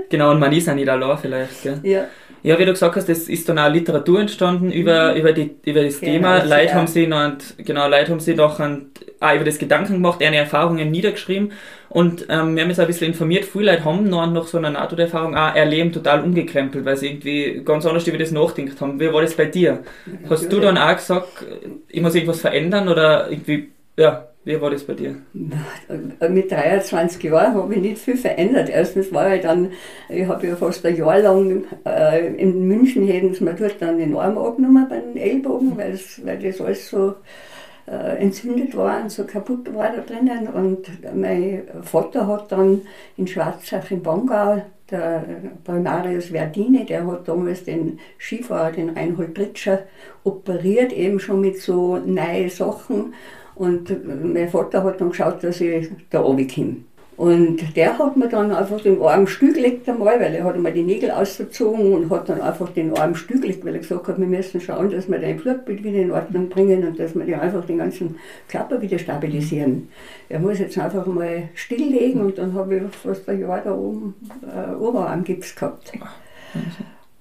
genau, 0.10 0.32
und 0.32 0.40
man 0.40 0.52
ist 0.52 0.70
auch 0.70 0.76
nicht 0.76 0.90
allein 0.90 1.18
vielleicht. 1.18 1.64
Gell? 1.64 1.80
Ja. 1.84 2.08
Ja, 2.44 2.58
wie 2.58 2.66
du 2.66 2.72
gesagt 2.72 2.96
hast, 2.96 3.08
es 3.08 3.30
ist 3.30 3.48
dann 3.48 3.60
auch 3.60 3.72
Literatur 3.72 4.20
entstanden 4.20 4.72
über, 4.72 5.12
mhm. 5.12 5.20
über, 5.20 5.32
die, 5.32 5.52
über 5.64 5.84
das 5.84 6.00
genau, 6.00 6.12
Thema. 6.12 6.44
Leute 6.44 6.66
ja. 6.66 6.74
haben 6.74 6.88
sich 6.88 7.08
noch, 7.08 7.34
genau, 7.58 7.88
Leute 7.88 8.12
haben 8.12 8.20
sich 8.20 8.36
noch 8.36 8.60
an, 8.60 8.88
auch 9.20 9.36
über 9.36 9.44
das 9.44 9.60
Gedanken 9.60 9.94
gemacht, 9.94 10.22
ihre 10.22 10.36
Erfahrungen 10.36 10.90
niedergeschrieben. 10.90 11.52
Und 11.90 12.26
ähm, 12.30 12.56
wir 12.56 12.64
haben 12.64 12.70
uns 12.70 12.80
ein 12.80 12.88
bisschen 12.88 13.08
informiert, 13.08 13.46
viele 13.46 13.74
Leute 13.74 13.86
haben 13.86 14.10
noch, 14.10 14.26
noch 14.26 14.48
so 14.48 14.58
eine 14.58 14.72
NATO-Erfahrung 14.72 15.36
auch 15.36 15.54
erleben, 15.54 15.92
total 15.92 16.24
umgekrempelt, 16.24 16.84
weil 16.84 16.98
sie 16.98 17.10
irgendwie 17.10 17.62
ganz 17.64 17.86
anders 17.86 18.08
über 18.08 18.18
das 18.18 18.32
nachgedacht 18.32 18.82
haben. 18.82 19.00
Wie 19.00 19.14
war 19.14 19.22
das 19.22 19.36
bei 19.36 19.46
dir? 19.46 19.84
Ja, 20.08 20.30
hast 20.30 20.52
du 20.52 20.60
dann 20.60 20.78
auch 20.78 20.96
gesagt, 20.96 21.46
ich 21.90 22.02
muss 22.02 22.16
irgendwas 22.16 22.42
verändern 22.42 22.88
oder 22.88 23.30
irgendwie, 23.30 23.70
ja, 23.98 24.31
wie 24.44 24.60
war 24.60 24.72
das 24.72 24.84
bei 24.84 24.94
dir? 24.94 25.18
Mit 25.34 26.52
23 26.52 27.24
Jahren 27.24 27.54
habe 27.54 27.76
ich 27.76 27.82
nicht 27.82 27.98
viel 28.00 28.18
verändert. 28.18 28.70
Erstens 28.70 29.14
war 29.14 29.36
ich 29.36 29.42
dann, 29.42 29.72
ich 30.10 30.28
habe 30.28 30.48
ja 30.48 30.56
fast 30.56 30.84
ein 30.86 30.96
Jahr 30.96 31.20
lang 31.20 31.66
äh, 31.86 32.34
in 32.36 32.68
München 32.68 33.06
hätten 33.08 33.34
sie 33.34 33.44
mir 33.44 33.54
dort 33.54 33.80
dann 33.80 34.00
den 34.00 34.16
Arm 34.16 34.38
abgenommen 34.38 34.88
beim 34.90 35.16
Ellbogen, 35.16 35.78
weil 35.78 35.92
das 36.40 36.62
alles 36.62 36.90
so 36.90 37.16
äh, 37.88 38.18
entzündet 38.18 38.76
war 38.76 39.04
und 39.04 39.12
so 39.12 39.26
kaputt 39.26 39.72
war 39.76 39.92
da 39.96 40.02
drinnen. 40.02 40.48
Und 40.48 40.88
mein 41.16 41.64
Vater 41.84 42.26
hat 42.26 42.52
dann 42.52 42.82
in 43.18 43.28
Schwarzach 43.28 43.92
in 43.92 44.02
Bongau, 44.02 44.64
der 44.90 45.24
Primarius 45.64 46.26
Verdini, 46.26 46.86
der 46.86 47.06
hat 47.08 47.28
damals 47.28 47.64
den 47.64 48.00
Skifahrer, 48.18 48.72
den 48.72 48.90
Reinhold 48.90 49.34
Pritscher, 49.34 49.84
operiert, 50.24 50.92
eben 50.92 51.20
schon 51.20 51.42
mit 51.42 51.60
so 51.60 51.98
neuen 51.98 52.50
Sachen. 52.50 53.14
Und 53.62 54.34
mein 54.34 54.50
Vater 54.50 54.84
hat 54.84 55.00
dann 55.00 55.12
geschaut, 55.12 55.44
dass 55.44 55.62
ich 55.62 55.88
da 56.10 56.22
runterkomme. 56.22 56.78
Und 57.16 57.76
der 57.76 58.00
hat 58.00 58.18
mir 58.18 58.28
dann 58.28 58.50
einfach 58.50 58.82
den 58.82 59.00
Arm 59.00 59.28
stillgelegt 59.28 59.88
einmal, 59.88 60.20
weil 60.20 60.34
er 60.34 60.46
hat 60.46 60.56
einmal 60.56 60.72
die 60.72 60.82
Nägel 60.82 61.12
ausgezogen 61.12 61.94
und 61.94 62.10
hat 62.10 62.28
dann 62.28 62.42
einfach 62.42 62.72
den 62.72 62.98
Arm 62.98 63.14
stillgelegt, 63.14 63.64
weil 63.64 63.76
er 63.76 63.82
gesagt 63.82 64.08
hat, 64.08 64.20
wir 64.20 64.26
müssen 64.26 64.60
schauen, 64.60 64.90
dass 64.90 65.08
wir 65.08 65.20
dein 65.20 65.38
Blutbild 65.38 65.84
wieder 65.84 66.00
in 66.00 66.12
Ordnung 66.12 66.50
bringen 66.50 66.88
und 66.88 66.98
dass 66.98 67.14
wir 67.14 67.24
dir 67.24 67.40
einfach 67.40 67.64
den 67.64 67.78
ganzen 67.78 68.16
Körper 68.48 68.82
wieder 68.82 68.98
stabilisieren. 68.98 69.90
Er 70.28 70.40
muss 70.40 70.58
jetzt 70.58 70.80
einfach 70.80 71.06
mal 71.06 71.50
stilllegen 71.54 72.22
und 72.22 72.40
dann 72.40 72.56
habe 72.56 72.78
ich 72.78 72.96
fast 72.96 73.30
ein 73.30 73.42
Jahr 73.42 73.62
da 73.64 73.76
oben 73.76 74.16
äh, 74.42 74.74
Oberarmgips 74.74 75.54
gehabt. 75.54 75.92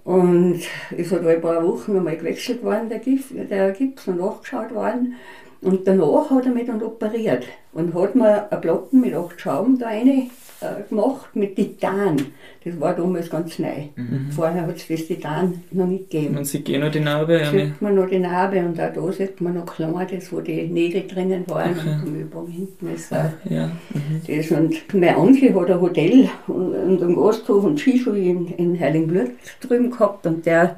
Und 0.05 0.61
es 0.97 1.13
hat 1.13 1.27
ein 1.27 1.41
paar 1.43 1.63
Wochen 1.63 1.99
einmal 1.99 2.17
gewechselt 2.17 2.65
worden, 2.65 2.89
der, 2.89 3.01
Gips, 3.01 3.27
der 3.31 3.73
Gips, 3.73 4.09
und 4.09 4.19
nachgeschaut 4.19 4.75
worden. 4.75 5.17
Und 5.63 5.87
danach 5.87 6.31
hat 6.31 6.47
er 6.47 6.53
mich 6.53 6.67
dann 6.67 6.83
operiert 6.83 7.45
und 7.73 7.95
hat 7.95 8.15
mir 8.15 8.51
einen 8.51 8.61
Platten 8.61 9.01
mit 9.01 9.15
acht 9.15 9.41
Schrauben 9.41 9.79
da 9.79 9.89
rein 9.89 10.31
äh, 10.61 10.89
gemacht 10.89 11.35
mit 11.35 11.57
Titan. 11.57 12.17
Das 12.65 12.79
war 12.81 12.95
damals 12.95 13.31
ganz 13.31 13.59
neu. 13.59 13.89
Mhm. 13.97 14.31
Vorher 14.31 14.67
hat 14.67 14.77
es 14.77 14.89
das 14.89 15.07
Titan 15.07 15.63
noch 15.71 15.87
nicht 15.87 16.11
gegeben. 16.11 16.35
Man 16.35 16.45
sieht 16.45 16.69
eh 16.69 16.79
noch 16.79 16.91
die 16.91 17.01
Narbe. 17.01 17.39
Da 17.39 17.51
sieht 17.51 17.81
man 17.81 17.95
noch 17.95 18.09
die 18.09 18.19
Narbe 18.19 18.59
und 18.59 18.81
auch 18.81 18.93
da 18.93 19.13
sieht 19.13 19.41
man 19.41 19.55
noch 19.55 19.67
klar, 19.67 20.07
das, 20.11 20.33
wo 20.33 20.41
die 20.41 20.67
Nägel 20.67 21.07
drinnen 21.07 21.45
waren 21.49 21.73
okay. 21.73 21.89
und 21.89 22.09
am 22.09 22.21
Übung 22.21 22.49
hinten 22.49 22.95
ist 22.95 23.13
auch 23.13 23.31
ja. 23.49 23.71
Mhm. 23.93 24.21
das. 24.27 24.51
Und 24.51 24.95
mein 24.95 25.17
Onkel 25.17 25.55
hat 25.55 25.71
ein 25.71 25.81
Hotel 25.81 26.29
und, 26.47 26.75
und 26.75 27.03
am 27.03 27.17
Gasthof 27.17 27.65
und 27.65 27.81
Skischule 27.81 28.19
in, 28.19 28.47
in 28.55 28.81
Heiligenblut 28.81 29.31
drüben 29.61 29.91
gehabt 29.91 30.27
und 30.27 30.45
der 30.45 30.77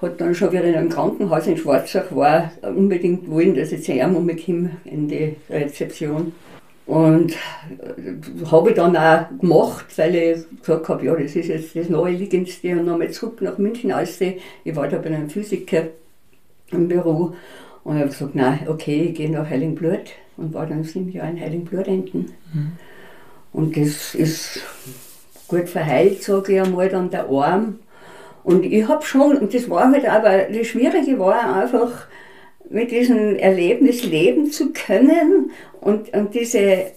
hat 0.00 0.20
dann 0.20 0.34
schon 0.34 0.52
wieder 0.52 0.64
in 0.64 0.74
einem 0.74 0.88
Krankenhaus 0.88 1.46
in 1.46 1.56
Schwarzach 1.56 2.14
war, 2.14 2.52
unbedingt 2.62 3.28
wollen, 3.30 3.54
dass 3.54 3.72
ich 3.72 3.84
zu 3.84 3.92
ihm 3.92 4.14
umkomme 4.14 4.70
in 4.84 5.08
die 5.08 5.36
Rezeption. 5.50 6.32
Und 6.86 7.32
äh, 7.32 8.46
habe 8.50 8.70
ich 8.70 8.76
dann 8.76 8.96
auch 8.96 9.28
gemacht, 9.38 9.86
weil 9.98 10.14
ich 10.14 10.60
gesagt 10.60 10.88
habe, 10.88 11.04
ja, 11.04 11.14
das 11.14 11.36
ist 11.36 11.48
jetzt 11.48 11.76
das 11.76 11.90
Naheliegendste 11.90 12.72
und 12.72 12.86
nochmal 12.86 13.10
zurück 13.10 13.42
nach 13.42 13.58
München 13.58 13.92
aus. 13.92 14.18
Ich 14.20 14.76
war 14.76 14.88
da 14.88 14.96
bei 14.96 15.06
einem 15.06 15.28
Physiker 15.28 15.88
im 16.70 16.88
Büro 16.88 17.34
und 17.84 17.98
habe 17.98 18.08
gesagt, 18.08 18.34
nein, 18.34 18.60
okay, 18.68 19.08
ich 19.10 19.14
gehe 19.16 19.30
nach 19.30 19.50
Heiligenblut 19.50 20.12
und 20.38 20.54
war 20.54 20.66
dann 20.66 20.84
sieben 20.84 21.10
Jahre 21.10 21.30
in 21.30 21.40
Heiligenblut 21.40 21.88
enden. 21.88 22.32
Mhm. 22.54 22.72
Und 23.52 23.76
das 23.76 24.14
ist 24.14 24.60
gut 25.46 25.68
verheilt, 25.68 26.22
sage 26.22 26.54
ich 26.54 26.60
einmal, 26.60 26.88
dann 26.88 27.10
der 27.10 27.28
Arm. 27.28 27.80
Und 28.44 28.64
ich 28.64 28.86
habe 28.88 29.04
schon, 29.04 29.36
und 29.36 29.54
das 29.54 29.68
war 29.68 29.90
halt 29.90 30.08
aber, 30.08 30.44
das 30.44 30.66
Schwierige 30.66 31.18
war 31.18 31.56
einfach, 31.56 32.06
mit 32.70 32.90
diesem 32.90 33.36
Erlebnis 33.36 34.04
leben 34.04 34.50
zu 34.50 34.72
können 34.72 35.50
und, 35.80 36.12
und 36.14 36.34
diese 36.34 36.92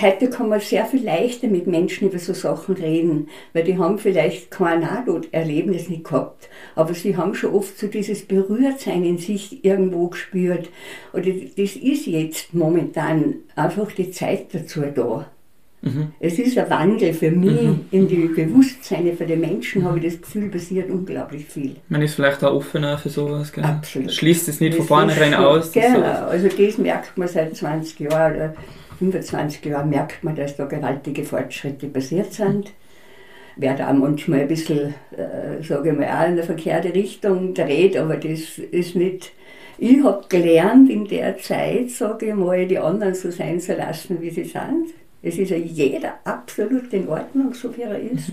heute 0.00 0.30
kann 0.30 0.48
man 0.48 0.60
sehr 0.60 0.86
viel 0.86 1.04
leichter 1.04 1.48
mit 1.48 1.66
Menschen 1.66 2.08
über 2.08 2.18
so 2.18 2.32
Sachen 2.32 2.76
reden, 2.76 3.28
weil 3.52 3.64
die 3.64 3.76
haben 3.76 3.98
vielleicht 3.98 4.50
kein 4.50 4.80
Nahtoderlebnis 4.80 5.88
nicht 5.88 6.04
gehabt, 6.04 6.48
aber 6.74 6.94
sie 6.94 7.16
haben 7.16 7.34
schon 7.34 7.52
oft 7.52 7.78
so 7.78 7.88
dieses 7.88 8.22
Berührtsein 8.22 9.04
in 9.04 9.18
sich 9.18 9.64
irgendwo 9.64 10.08
gespürt. 10.08 10.70
Oder 11.12 11.30
das 11.56 11.76
ist 11.76 12.06
jetzt 12.06 12.54
momentan 12.54 13.34
einfach 13.54 13.92
die 13.92 14.10
Zeit 14.10 14.54
dazu 14.54 14.82
da. 14.94 15.30
Mhm. 15.82 16.12
Es 16.20 16.38
ist 16.38 16.56
ein 16.56 16.70
Wandel 16.70 17.12
für 17.12 17.30
mich 17.32 17.60
mhm. 17.60 17.86
in 17.90 18.06
die 18.06 18.28
Bewusstseine 18.28 19.14
für 19.14 19.26
die 19.26 19.34
Menschen, 19.34 19.84
habe 19.84 19.98
ich 19.98 20.04
das 20.04 20.22
Gefühl, 20.22 20.48
passiert 20.48 20.88
unglaublich 20.88 21.44
viel. 21.44 21.74
Man 21.88 22.02
ist 22.02 22.14
vielleicht 22.14 22.42
auch 22.44 22.54
offener 22.54 22.96
für 22.98 23.08
sowas, 23.08 23.52
gell? 23.52 23.64
Absolut. 23.64 24.12
Schließt 24.12 24.48
es 24.48 24.60
nicht 24.60 24.78
das 24.78 24.86
von 24.86 24.86
vornherein 24.86 25.34
aus. 25.34 25.72
Genau, 25.72 25.98
so 25.98 26.04
also 26.04 26.48
das 26.48 26.78
merkt 26.78 27.18
man 27.18 27.26
seit 27.26 27.56
20 27.56 27.98
Jahren 27.98 28.36
oder 28.36 28.54
25 29.00 29.64
Jahren, 29.64 29.90
merkt 29.90 30.22
man, 30.22 30.36
dass 30.36 30.56
da 30.56 30.66
gewaltige 30.66 31.24
Fortschritte 31.24 31.88
passiert 31.88 32.32
sind. 32.32 32.72
Werde 33.56 33.88
auch 33.88 33.92
manchmal 33.92 34.40
ein 34.40 34.48
bisschen, 34.48 34.94
äh, 35.10 35.62
sage 35.62 35.90
ich 35.90 35.98
mal, 35.98 36.06
auch 36.06 36.26
in 36.26 36.32
eine 36.32 36.44
verkehrte 36.44 36.94
Richtung 36.94 37.54
dreht, 37.54 37.96
aber 37.96 38.16
das 38.16 38.58
ist 38.58 38.94
nicht. 38.94 39.32
Ich 39.78 40.04
habe 40.04 40.24
gelernt 40.28 40.88
in 40.88 41.08
der 41.08 41.38
Zeit, 41.38 41.90
sage 41.90 42.26
ich 42.26 42.34
mal, 42.34 42.66
die 42.68 42.78
anderen 42.78 43.16
so 43.16 43.32
sein 43.32 43.58
zu 43.58 43.74
lassen, 43.74 44.22
wie 44.22 44.30
sie 44.30 44.44
sind 44.44 44.90
es 45.22 45.38
ist 45.38 45.50
ja 45.50 45.56
jeder 45.56 46.14
absolut 46.24 46.92
in 46.92 47.08
Ordnung, 47.08 47.54
so 47.54 47.74
wie 47.76 47.82
er 47.82 47.98
ist. 47.98 48.32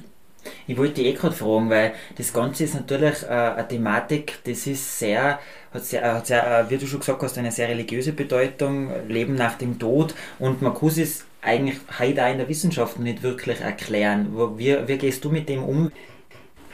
Ich 0.67 0.77
wollte 0.77 1.01
eh 1.01 1.13
gerade 1.13 1.35
fragen, 1.35 1.69
weil 1.69 1.93
das 2.17 2.33
Ganze 2.33 2.63
ist 2.63 2.73
natürlich 2.73 3.23
äh, 3.23 3.27
eine 3.27 3.67
Thematik, 3.67 4.39
das 4.45 4.65
ist 4.67 4.99
sehr, 4.99 5.39
hat 5.73 5.85
sehr, 5.85 6.13
hat 6.13 6.27
sehr, 6.27 6.59
äh, 6.59 6.69
wie 6.69 6.77
du 6.77 6.87
schon 6.87 6.99
gesagt 6.99 7.21
hast, 7.21 7.37
eine 7.37 7.51
sehr 7.51 7.67
religiöse 7.67 8.13
Bedeutung, 8.13 8.89
Leben 9.07 9.35
nach 9.35 9.57
dem 9.57 9.77
Tod 9.77 10.15
und 10.39 10.61
man 10.61 10.73
kann 10.73 10.89
es 10.89 11.25
eigentlich 11.41 11.79
heute 11.99 12.25
auch 12.25 12.31
in 12.31 12.37
der 12.37 12.49
Wissenschaft 12.49 12.99
nicht 12.99 13.21
wirklich 13.21 13.61
erklären. 13.61 14.27
Wie, 14.57 14.75
wie 14.87 14.97
gehst 14.97 15.23
du 15.23 15.29
mit 15.29 15.49
dem 15.49 15.63
um? 15.63 15.91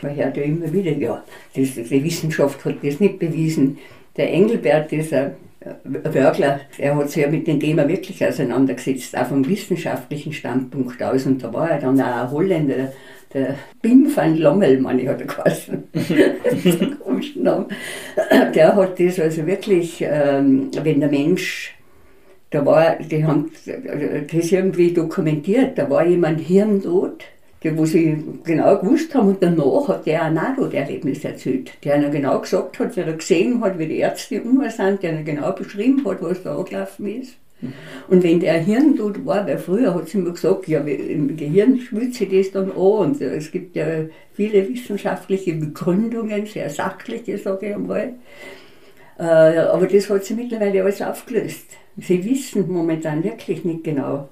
Man 0.01 0.15
hört 0.15 0.37
ja 0.37 0.43
immer 0.43 0.71
wieder, 0.71 0.91
ja, 0.91 1.23
das, 1.55 1.73
die 1.73 2.03
Wissenschaft 2.03 2.63
hat 2.65 2.83
das 2.83 2.99
nicht 2.99 3.19
bewiesen. 3.19 3.79
Der 4.17 4.31
Engelbert 4.31 4.93
ist 4.93 5.13
ein 5.13 5.35
Wörgler, 5.83 6.59
er 6.77 6.95
hat 6.95 7.09
sich 7.09 7.23
ja 7.23 7.29
mit 7.29 7.47
dem 7.47 7.59
Thema 7.59 7.87
wirklich 7.87 8.25
auseinandergesetzt, 8.25 9.17
auch 9.17 9.27
vom 9.27 9.47
wissenschaftlichen 9.47 10.33
Standpunkt 10.33 11.01
aus. 11.01 11.25
Und 11.25 11.43
da 11.43 11.53
war 11.53 11.71
er 11.71 11.79
dann 11.79 11.99
auch 11.99 12.23
ein 12.23 12.31
Holländer, 12.31 12.91
der 13.33 13.55
Bim 13.81 14.15
van 14.15 14.37
Lommel, 14.37 14.79
meine 14.79 15.01
ich, 15.01 15.07
hat 15.07 15.19
er 15.19 15.27
geheißen. 15.27 15.83
der 18.55 18.75
hat 18.75 18.99
das 18.99 19.19
also 19.19 19.45
wirklich, 19.45 20.01
ähm, 20.07 20.69
wenn 20.81 20.99
der 20.99 21.09
Mensch, 21.09 21.75
da 22.51 22.65
war, 22.65 22.95
die 22.95 23.25
haben 23.25 23.51
das 24.31 24.51
irgendwie 24.51 24.93
dokumentiert, 24.93 25.77
da 25.77 25.89
war 25.89 26.05
jemand 26.05 26.39
hirntot 27.65 27.77
wo 27.77 27.85
sie 27.85 28.23
genau 28.43 28.77
gewusst 28.79 29.13
haben. 29.15 29.29
Und 29.29 29.41
danach 29.41 29.87
hat 29.87 30.05
der 30.05 30.23
ein 30.23 30.35
Nahtoderlebnis 30.35 31.23
erzählt, 31.23 31.71
der 31.83 31.97
ihnen 31.97 32.11
genau 32.11 32.39
gesagt 32.39 32.79
hat, 32.79 32.95
wie 32.95 33.01
er 33.01 33.13
gesehen 33.13 33.61
hat, 33.61 33.79
wie 33.79 33.87
die 33.87 33.97
Ärzte 33.97 34.41
um 34.41 34.63
sind, 34.69 35.03
der 35.03 35.13
ihnen 35.13 35.25
genau 35.25 35.51
beschrieben 35.51 36.05
hat, 36.05 36.21
was 36.21 36.43
da 36.43 36.57
angelaufen 36.57 37.21
ist. 37.21 37.35
Mhm. 37.61 37.73
Und 38.09 38.23
wenn 38.23 38.39
der 38.39 38.59
Hirntod 38.59 39.25
war, 39.25 39.47
weil 39.47 39.57
früher 39.57 39.93
hat 39.93 40.09
sie 40.09 40.17
immer 40.17 40.31
gesagt, 40.31 40.67
ja, 40.67 40.79
im 40.79 41.35
Gehirn 41.35 41.79
schwillt 41.79 42.15
sich 42.15 42.29
das 42.29 42.51
dann 42.51 42.71
an. 42.71 42.77
Und 42.77 43.21
es 43.21 43.51
gibt 43.51 43.75
ja 43.75 43.85
viele 44.33 44.67
wissenschaftliche 44.69 45.53
Begründungen, 45.53 46.45
sehr 46.45 46.69
sachliche, 46.69 47.37
sage 47.37 47.69
ich 47.69 47.75
einmal. 47.75 48.13
Äh, 49.17 49.23
aber 49.23 49.87
das 49.87 50.09
hat 50.09 50.25
sie 50.25 50.33
mittlerweile 50.33 50.83
alles 50.83 51.01
aufgelöst. 51.01 51.67
Sie 51.97 52.23
wissen 52.25 52.69
momentan 52.69 53.23
wirklich 53.23 53.63
nicht 53.63 53.85
genau. 53.85 54.27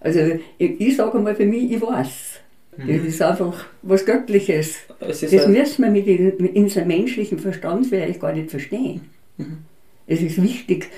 Also 0.00 0.20
ich, 0.58 0.80
ich 0.80 0.96
sage 0.96 1.18
mal 1.18 1.36
für 1.36 1.44
mich, 1.44 1.70
ich 1.70 1.80
weiß. 1.80 2.41
Das 2.76 2.86
mhm. 2.86 3.06
ist 3.06 3.20
einfach 3.20 3.66
was 3.82 4.06
Göttliches. 4.06 4.76
Das 4.98 5.20
müssen 5.20 5.84
wir 5.84 5.90
mit, 5.90 6.06
in, 6.06 6.34
mit 6.38 6.56
unserem 6.56 6.88
menschlichen 6.88 7.38
Verstand 7.38 7.86
vielleicht 7.86 8.20
gar 8.20 8.32
nicht 8.32 8.50
verstehen. 8.50 9.10
Mhm. 9.36 9.58
Es 10.06 10.20
ist 10.22 10.42
wichtig, 10.42 10.88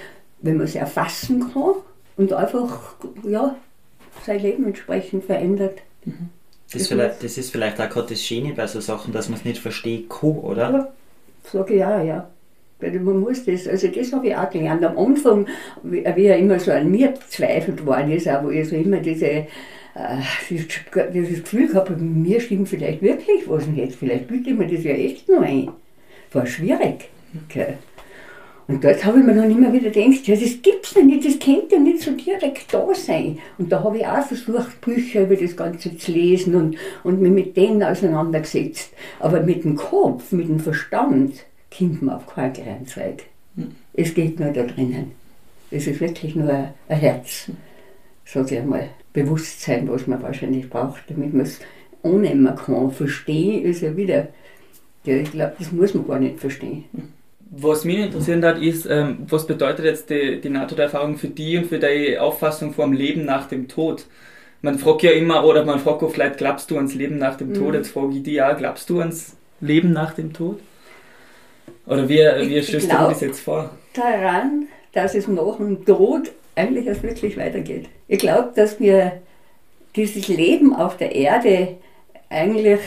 wenn 0.40 0.56
man 0.56 0.66
es 0.66 0.76
erfassen 0.76 1.52
kann 1.52 1.74
und 2.16 2.32
einfach 2.32 2.94
ja, 3.24 3.56
sein 4.24 4.40
Leben 4.40 4.66
entsprechend 4.66 5.24
verändert. 5.24 5.80
Mhm. 6.04 6.30
Das, 6.72 6.82
das, 6.82 6.88
vielleicht, 6.88 7.24
das 7.24 7.38
ist 7.38 7.50
vielleicht 7.50 7.80
auch 7.80 7.88
gerade 7.88 8.08
das 8.08 8.22
Schöne 8.22 8.52
bei 8.52 8.66
so 8.66 8.80
Sachen, 8.80 9.12
dass 9.12 9.28
man 9.28 9.38
es 9.38 9.44
nicht 9.44 9.58
verstehen 9.58 10.08
kann, 10.08 10.30
oder? 10.30 10.70
Ja, 10.70 10.92
sage 11.44 11.74
ich 11.74 11.80
ja, 11.80 12.02
ja. 12.02 12.30
Man 12.80 13.20
muss 13.20 13.44
das, 13.44 13.66
also 13.66 13.88
das 13.88 14.12
habe 14.12 14.28
ich 14.28 14.36
auch 14.36 14.50
gelernt. 14.50 14.84
Am 14.84 14.98
Anfang, 14.98 15.46
wie, 15.82 16.02
ja 16.02 16.34
immer 16.34 16.58
so 16.58 16.72
an 16.72 16.90
mir 16.90 17.14
zweifelt 17.28 17.84
worden 17.86 18.12
ist, 18.12 18.28
auch 18.28 18.44
wo 18.44 18.50
ich 18.50 18.68
so 18.68 18.76
immer 18.76 18.98
diese 18.98 19.26
äh, 19.26 19.46
dieses 20.50 21.42
Gefühl 21.42 21.68
gehabt, 21.68 21.88
bei 21.88 21.96
mir 21.96 22.40
stimmt 22.40 22.68
vielleicht 22.68 23.00
wirklich 23.00 23.48
was 23.48 23.66
nicht. 23.66 23.94
Vielleicht 23.94 24.26
bilde 24.26 24.50
ich 24.50 24.56
mir 24.56 24.66
das 24.66 24.84
ja 24.84 24.92
echt 24.92 25.28
nur 25.28 25.42
ein. 25.42 25.70
War 26.32 26.46
schwierig. 26.46 27.08
Okay. 27.44 27.74
Und 28.66 28.82
dort 28.82 29.04
habe 29.04 29.18
ich 29.18 29.26
mir 29.26 29.34
dann 29.34 29.50
immer 29.50 29.72
wieder 29.72 29.90
gedacht, 29.90 30.26
ja, 30.26 30.34
das 30.34 30.62
gibt's 30.62 30.94
ja 30.94 31.02
nicht, 31.02 31.26
das 31.26 31.38
könnte 31.38 31.74
ja 31.74 31.80
nicht 31.80 32.00
so 32.00 32.12
direkt 32.12 32.72
da 32.72 32.88
sein. 32.94 33.38
Und 33.58 33.70
da 33.70 33.82
habe 33.84 33.98
ich 33.98 34.06
auch 34.06 34.24
versucht, 34.24 34.80
Bücher 34.80 35.22
über 35.22 35.36
das 35.36 35.54
Ganze 35.54 35.96
zu 35.98 36.12
lesen 36.12 36.54
und, 36.54 36.76
und 37.02 37.20
mich 37.20 37.32
mit 37.32 37.56
denen 37.56 37.82
auseinandergesetzt. 37.82 38.94
Aber 39.20 39.42
mit 39.42 39.64
dem 39.64 39.76
Kopf, 39.76 40.32
mit 40.32 40.48
dem 40.48 40.60
Verstand, 40.60 41.44
kommt 41.76 42.02
man 42.02 42.16
auf 42.16 42.26
keinen 42.26 42.52
kleinen 42.52 42.86
Zweig. 42.86 43.24
Es 43.92 44.14
geht 44.14 44.40
nur 44.40 44.50
da 44.50 44.64
drinnen. 44.64 45.12
Es 45.70 45.86
ist 45.86 46.00
wirklich 46.00 46.34
nur 46.34 46.50
ein 46.50 46.98
Herz, 46.98 47.50
sag 48.24 48.50
ich 48.50 48.58
einmal. 48.58 48.90
Bewusstsein, 49.12 49.88
was 49.88 50.06
man 50.06 50.22
wahrscheinlich 50.22 50.68
braucht, 50.68 51.02
damit 51.08 51.32
man 51.32 51.46
es 51.46 51.60
annehmen 52.02 52.54
kann. 52.56 52.90
Verstehen 52.90 53.64
ist 53.64 53.80
ja 53.80 53.96
wieder, 53.96 54.28
ja, 55.04 55.16
ich 55.16 55.30
glaube, 55.30 55.54
das 55.58 55.72
muss 55.72 55.94
man 55.94 56.06
gar 56.06 56.18
nicht 56.18 56.38
verstehen. 56.38 56.84
Was 57.56 57.84
mich 57.84 57.98
interessieren 57.98 58.44
hat, 58.44 58.60
ist, 58.60 58.86
ähm, 58.86 59.18
was 59.28 59.46
bedeutet 59.46 59.84
jetzt 59.84 60.10
die, 60.10 60.40
die 60.40 60.48
NATO-Erfahrung 60.48 61.16
für 61.16 61.28
dich 61.28 61.58
und 61.58 61.66
für 61.66 61.78
deine 61.78 62.20
Auffassung 62.20 62.72
vom 62.72 62.92
Leben 62.92 63.24
nach 63.24 63.46
dem 63.46 63.68
Tod? 63.68 64.06
Man 64.62 64.78
fragt 64.78 65.02
ja 65.02 65.12
immer, 65.12 65.44
oder 65.44 65.64
man 65.64 65.78
fragt 65.78 66.02
auch 66.02 66.10
vielleicht, 66.10 66.38
glaubst 66.38 66.70
du 66.70 66.76
ans 66.76 66.94
Leben 66.94 67.18
nach 67.18 67.36
dem 67.36 67.50
mhm. 67.50 67.54
Tod? 67.54 67.74
Jetzt 67.74 67.90
frage 67.90 68.16
ich 68.16 68.22
dich 68.24 68.34
ja, 68.34 68.52
glaubst 68.54 68.90
du 68.90 68.98
ans 68.98 69.36
Leben 69.60 69.92
nach 69.92 70.14
dem 70.14 70.32
Tod? 70.32 70.58
Oder 71.86 72.08
wie, 72.08 72.18
wie 72.18 72.62
stellst 72.62 72.90
du 72.90 72.96
das 72.96 73.20
jetzt 73.20 73.40
vor? 73.40 73.70
Daran, 73.92 74.68
dass 74.92 75.14
es 75.14 75.28
nach 75.28 75.56
dem 75.56 75.84
Tod 75.84 76.32
eigentlich 76.54 76.86
erst 76.86 77.02
wirklich 77.02 77.36
weitergeht. 77.36 77.88
Ich 78.08 78.18
glaube, 78.18 78.52
dass 78.54 78.80
wir 78.80 79.20
dieses 79.96 80.28
Leben 80.28 80.74
auf 80.74 80.96
der 80.96 81.14
Erde 81.14 81.76
eigentlich 82.30 82.80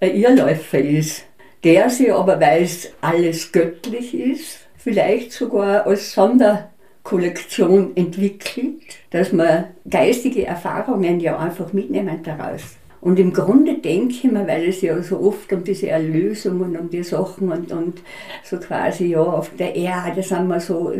ein 0.00 0.14
Irrläufer 0.16 0.78
ist, 0.78 1.24
der 1.64 1.90
sich 1.90 2.12
aber, 2.12 2.40
weil 2.40 2.62
es 2.62 2.92
alles 3.00 3.52
göttlich 3.52 4.14
ist, 4.14 4.66
vielleicht 4.76 5.32
sogar 5.32 5.86
als 5.86 6.12
Sonderkollektion 6.12 7.96
entwickelt, 7.96 8.82
dass 9.10 9.32
man 9.32 9.66
geistige 9.88 10.46
Erfahrungen 10.46 11.20
ja 11.20 11.38
einfach 11.38 11.72
mitnehmen 11.72 12.20
daraus. 12.22 12.62
Und 13.02 13.18
im 13.18 13.32
Grunde 13.32 13.78
denke 13.78 14.14
ich 14.14 14.22
mir, 14.22 14.46
weil 14.46 14.68
es 14.68 14.80
ja 14.80 15.02
so 15.02 15.18
oft 15.18 15.52
um 15.52 15.64
diese 15.64 15.88
Erlösung 15.88 16.60
und 16.60 16.78
um 16.78 16.88
die 16.88 17.02
Sachen 17.02 17.50
und, 17.50 17.72
und 17.72 18.00
so 18.44 18.58
quasi, 18.58 19.06
ja, 19.06 19.20
auf 19.20 19.50
der 19.56 19.74
Erde 19.74 20.22
sind 20.22 20.46
wir 20.46 20.60
so, 20.60 20.92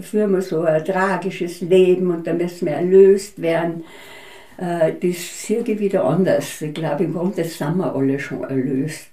führen 0.00 0.32
wir 0.32 0.42
so 0.42 0.62
ein 0.62 0.84
tragisches 0.84 1.60
Leben 1.60 2.10
und 2.10 2.26
da 2.26 2.32
müssen 2.32 2.66
wir 2.66 2.74
erlöst 2.74 3.40
werden. 3.40 3.84
Äh, 4.58 4.94
das 5.00 5.46
sehe 5.46 5.60
ich 5.60 5.78
wieder 5.78 6.04
anders. 6.04 6.62
Ich 6.62 6.74
glaube, 6.74 7.04
im 7.04 7.12
Grunde 7.12 7.44
sind 7.44 7.76
wir 7.76 7.94
alle 7.94 8.18
schon 8.18 8.42
erlöst. 8.42 9.10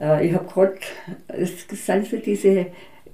Äh, 0.00 0.28
ich 0.28 0.34
habe 0.34 0.46
gerade, 0.46 0.78
es 1.26 1.66
sind 1.68 2.06
so 2.06 2.18
diese 2.18 2.66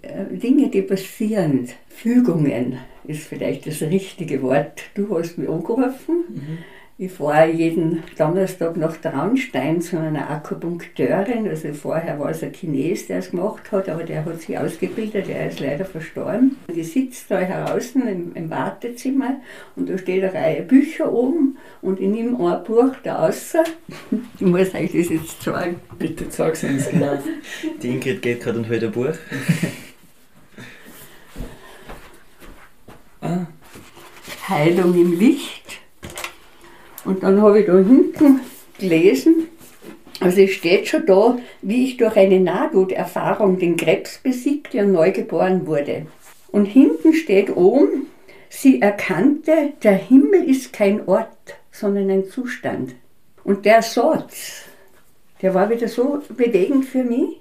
äh, 0.03 0.25
Dinge, 0.33 0.69
die 0.69 0.83
passieren, 0.83 1.71
Fügungen 1.89 2.77
ist 3.07 3.23
vielleicht 3.23 3.67
das 3.67 3.81
richtige 3.81 4.43
Wort. 4.43 4.83
Du 4.95 5.17
hast 5.17 5.39
mich 5.39 5.49
angerufen. 5.49 6.25
Mhm 6.29 6.59
ich 7.01 7.13
fahre 7.13 7.49
jeden 7.49 8.03
Donnerstag 8.19 8.77
nach 8.77 8.97
Traunstein 8.97 9.81
zu 9.81 10.01
einer 10.01 10.29
Akupunkteurin. 10.29 11.47
Also 11.47 11.73
vorher 11.73 12.19
war 12.19 12.31
es 12.31 12.43
ein 12.43 12.53
Chines, 12.53 13.07
der 13.07 13.19
es 13.19 13.31
gemacht 13.31 13.71
hat, 13.71 13.89
aber 13.89 14.03
der 14.03 14.25
hat 14.25 14.41
sich 14.41 14.59
ausgebildet, 14.59 15.29
der 15.29 15.47
ist 15.47 15.61
leider 15.61 15.85
verstorben. 15.85 16.57
Die 16.75 16.83
sitzt 16.83 17.31
da 17.31 17.45
draußen 17.45 18.09
im, 18.09 18.35
im 18.35 18.51
Wartezimmer 18.51 19.41
und 19.77 19.89
da 19.89 19.97
steht 19.97 20.25
eine 20.25 20.35
Reihe 20.35 20.63
Bücher 20.63 21.13
oben 21.13 21.57
und 21.83 22.01
ich 22.01 22.09
nehme 22.09 22.31
ein 22.31 22.65
Buch 22.65 22.97
da 23.05 23.27
raus. 23.27 23.55
Ich 24.41 24.47
muss 24.47 24.75
euch 24.75 24.91
das 24.93 25.09
jetzt 25.09 25.41
sagen. 25.43 25.77
Bitte 25.99 26.25
sag's 26.31 26.65
uns 26.65 26.89
genau. 26.91 27.17
Die 27.81 27.91
Ingrid 27.91 28.23
geht 28.23 28.41
gerade 28.41 28.59
und 28.59 28.69
holt 28.69 28.83
ein 28.83 28.91
Buch. 28.91 29.15
ah. 33.21 33.47
Heilung 34.49 34.95
im 34.95 35.19
Licht 35.19 35.58
und 37.09 37.23
dann 37.23 37.41
habe 37.41 37.61
ich 37.61 37.67
da 37.67 37.79
hinten 37.79 38.41
gelesen, 38.79 39.49
also 40.21 40.43
es 40.43 40.51
steht 40.51 40.89
schon 40.89 41.07
da, 41.07 41.39
wie 41.63 41.87
ich 41.87 41.97
durch 41.97 42.17
eine 42.17 42.39
Nahtoderfahrung 42.39 43.59
den 43.59 43.79
Krebs 43.79 44.19
besiegte 44.19 44.85
und 44.85 44.93
neu 44.93 45.11
geboren 45.11 45.67
wurde. 45.67 46.07
Und 46.49 46.67
hinten 46.67 47.15
steht 47.15 47.57
oben, 47.57 48.09
sie 48.51 48.83
erkannte, 48.83 49.73
der 49.83 49.95
Himmel 49.95 50.51
ist 50.51 50.75
kein 50.75 51.09
Ort, 51.09 51.29
sondern 51.73 52.11
ein 52.11 52.29
Zustand. 52.29 52.95
Und 53.43 53.65
der 53.65 53.81
Satz, 53.81 54.65
der 55.41 55.55
war 55.55 55.71
wieder 55.71 55.89
so 55.89 56.23
bewegend 56.37 56.85
für 56.85 57.05
mich. 57.05 57.41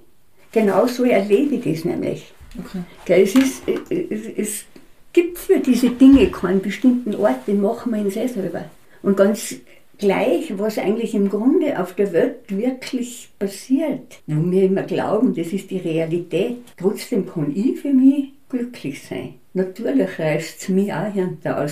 Genauso 0.54 1.04
erlebe 1.04 1.56
ich 1.56 1.64
das 1.66 1.84
nämlich. 1.84 2.32
Okay. 2.58 3.22
Es, 3.22 3.36
ist, 3.36 3.64
es, 3.68 4.28
es 4.38 4.66
gibt 5.12 5.38
für 5.38 5.60
diese 5.60 5.90
Dinge 5.90 6.32
keinen 6.32 6.62
bestimmten 6.62 7.16
Ort, 7.16 7.46
den 7.48 7.60
machen 7.60 7.94
wir 7.94 8.00
uns 8.00 8.16
eh 8.16 8.28
selber. 8.28 8.64
Und 9.02 9.18
ganz 9.18 9.56
gleich, 9.98 10.58
was 10.58 10.78
eigentlich 10.78 11.16
im 11.16 11.30
Grunde 11.30 11.80
auf 11.80 11.94
der 11.96 12.14
Welt 12.14 12.36
wirklich 12.50 13.30
passiert, 13.40 14.20
wo 14.28 14.52
wir 14.52 14.64
immer 14.64 14.84
glauben, 14.84 15.34
das 15.34 15.48
ist 15.48 15.72
die 15.72 15.78
Realität, 15.78 16.58
trotzdem 16.78 17.26
kann 17.26 17.54
ich 17.56 17.80
für 17.80 17.94
mich 17.94 18.34
glücklich 18.50 19.04
sein. 19.04 19.36
Natürlich 19.54 20.20
reißt 20.20 20.62
es 20.62 20.70
mich 20.70 20.94
auch 20.94 21.12
hinter 21.12 21.68